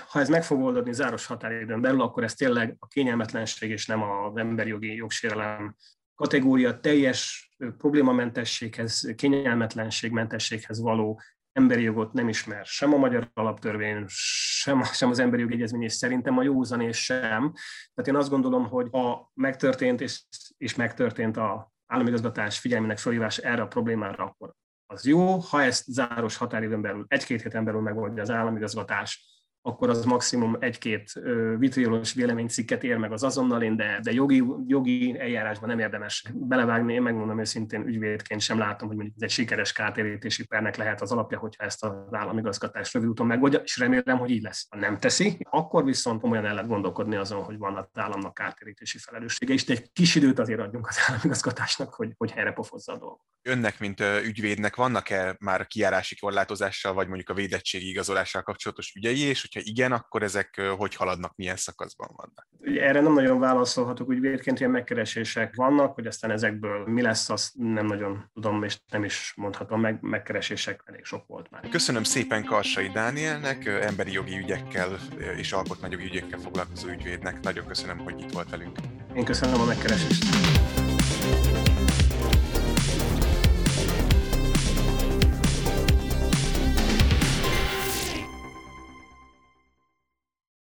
Ha 0.09 0.21
ez 0.21 0.29
meg 0.29 0.45
fog 0.45 0.63
oldani 0.63 0.93
záros 0.93 1.27
határidőn 1.27 1.81
belül, 1.81 2.03
akkor 2.03 2.23
ez 2.23 2.35
tényleg 2.35 2.77
a 2.79 2.87
kényelmetlenség 2.87 3.71
és 3.71 3.87
nem 3.87 4.03
az 4.03 4.37
emberi 4.37 4.69
jogi 4.69 4.95
jogsérelem 4.95 5.77
kategória 6.21 6.81
teljes 6.81 7.51
problémamentességhez, 7.79 9.13
kényelmetlenségmentességhez 9.17 10.81
való 10.81 11.21
emberi 11.53 11.83
jogot 11.83 12.13
nem 12.13 12.29
ismer 12.29 12.65
sem 12.67 12.95
a 12.95 12.97
magyar 12.97 13.31
alaptörvény, 13.35 14.05
sem, 14.07 14.83
sem 14.83 15.11
az 15.11 15.19
emberi 15.19 15.43
jogi 15.43 15.55
egyezmény, 15.55 15.83
és 15.83 15.93
szerintem 15.93 16.39
a 16.39 16.43
józan 16.43 16.81
és 16.81 17.05
sem. 17.05 17.53
Tehát 17.95 18.07
én 18.07 18.17
azt 18.17 18.31
gondolom, 18.31 18.69
hogy 18.69 18.89
a 18.91 19.31
megtörtént 19.35 20.01
és, 20.01 20.25
és 20.57 20.75
megtörtént 20.75 21.37
a 21.37 21.73
államigazgatás 21.87 22.59
figyelmének 22.59 22.99
felhívás 22.99 23.39
erre 23.39 23.63
a 23.63 23.67
problémára, 23.67 24.25
akkor 24.25 24.53
az 24.87 25.07
jó. 25.07 25.37
Ha 25.37 25.63
ezt 25.63 25.85
záros 25.85 26.37
határidőn 26.37 26.83
belül, 26.83 27.05
egy-két 27.09 27.43
héten 27.43 27.65
belül 27.65 27.81
megoldja 27.81 28.23
az 28.23 28.31
államigazgatás, 28.31 29.40
akkor 29.63 29.89
az 29.89 30.05
maximum 30.05 30.57
egy-két 30.61 31.13
vitriolos 31.59 32.13
véleménycikket 32.13 32.85
ér 32.85 32.97
meg 32.97 33.13
az 33.13 33.23
azonnal, 33.23 33.75
de, 33.75 34.01
de 34.03 34.13
jogi, 34.13 34.45
jogi 34.67 35.19
eljárásban 35.19 35.69
nem 35.69 35.79
érdemes 35.79 36.25
belevágni. 36.35 36.93
Én 36.95 37.03
megmondom 37.03 37.41
őszintén, 37.41 37.87
ügyvédként 37.87 38.41
sem 38.41 38.59
látom, 38.59 38.89
hogy 38.89 38.97
mondjuk 38.97 39.17
ez 39.19 39.23
egy 39.23 39.35
sikeres 39.35 39.73
kártérítési 39.73 40.47
pernek 40.47 40.77
lehet 40.77 41.01
az 41.01 41.13
alapja, 41.13 41.39
hogyha 41.39 41.65
ezt 41.65 41.85
az 41.85 41.93
államigazgatás 42.11 42.95
rövid 42.95 43.09
úton 43.09 43.27
megoldja, 43.27 43.59
és 43.59 43.79
remélem, 43.79 44.19
hogy 44.19 44.31
így 44.31 44.43
lesz. 44.43 44.67
Ha 44.71 44.79
nem 44.79 44.99
teszi, 44.99 45.47
akkor 45.51 45.85
viszont 45.85 46.21
komolyan 46.21 46.47
el 46.47 46.55
lehet 46.55 46.69
gondolkodni 46.69 47.17
azon, 47.17 47.43
hogy 47.43 47.59
van 47.59 47.77
az 47.77 47.87
államnak 47.93 48.35
kártérítési 48.35 48.99
felelőssége, 48.99 49.53
és 49.53 49.65
egy 49.65 49.93
kis 49.93 50.15
időt 50.15 50.39
azért 50.39 50.61
adjunk 50.61 50.89
az 50.89 50.99
államigazgatásnak, 51.07 51.95
hogy, 51.95 52.13
hogy 52.17 52.31
helyre 52.31 52.53
pofozza 52.53 52.93
a 52.93 52.99
dolgot. 52.99 53.21
Önnek, 53.43 53.79
mint 53.79 54.01
ügyvédnek 54.25 54.77
vannak-e 54.77 55.37
már 55.41 55.67
kiárási 55.67 56.17
korlátozással, 56.17 56.93
vagy 56.93 57.07
mondjuk 57.07 57.29
a 57.29 57.35
védettségi 57.35 57.89
igazolással 57.89 58.43
kapcsolatos 58.43 58.93
ügyei, 58.95 59.21
és 59.21 59.45
hogyha 59.53 59.71
igen, 59.71 59.93
akkor 59.93 60.23
ezek 60.23 60.61
hogy 60.79 60.95
haladnak, 60.95 61.33
milyen 61.37 61.57
szakaszban 61.57 62.09
vannak? 62.17 62.49
Erre 62.81 63.01
nem 63.01 63.13
nagyon 63.13 63.39
válaszolhatok, 63.39 64.09
úgy 64.09 64.21
védként 64.21 64.59
ilyen 64.59 64.71
megkeresések 64.71 65.55
vannak, 65.55 65.95
hogy 65.95 66.07
aztán 66.07 66.31
ezekből 66.31 66.87
mi 66.87 67.03
lesz, 67.03 67.31
azt 67.31 67.53
nem 67.57 67.87
nagyon 67.87 68.31
tudom, 68.35 68.63
és 68.63 68.79
nem 68.91 69.05
is 69.05 69.33
mondhatom 69.37 69.81
meg, 69.81 69.99
megkeresések 70.01 70.83
elég 70.85 71.05
sok 71.05 71.27
volt 71.27 71.51
már. 71.51 71.69
Köszönöm 71.69 72.03
szépen 72.03 72.45
Karsai 72.45 72.89
Dánielnek, 72.89 73.67
emberi 73.67 74.13
jogi 74.13 74.39
ügyekkel 74.39 74.99
és 75.37 75.53
alkotmányjogi 75.53 76.05
ügyekkel 76.05 76.39
foglalkozó 76.39 76.89
ügyvédnek. 76.89 77.41
Nagyon 77.41 77.67
köszönöm, 77.67 77.99
hogy 77.99 78.21
itt 78.21 78.33
volt 78.33 78.51
velünk. 78.51 78.79
Én 79.15 79.25
köszönöm 79.25 79.61
a 79.61 79.65
megkeresést. 79.65 80.80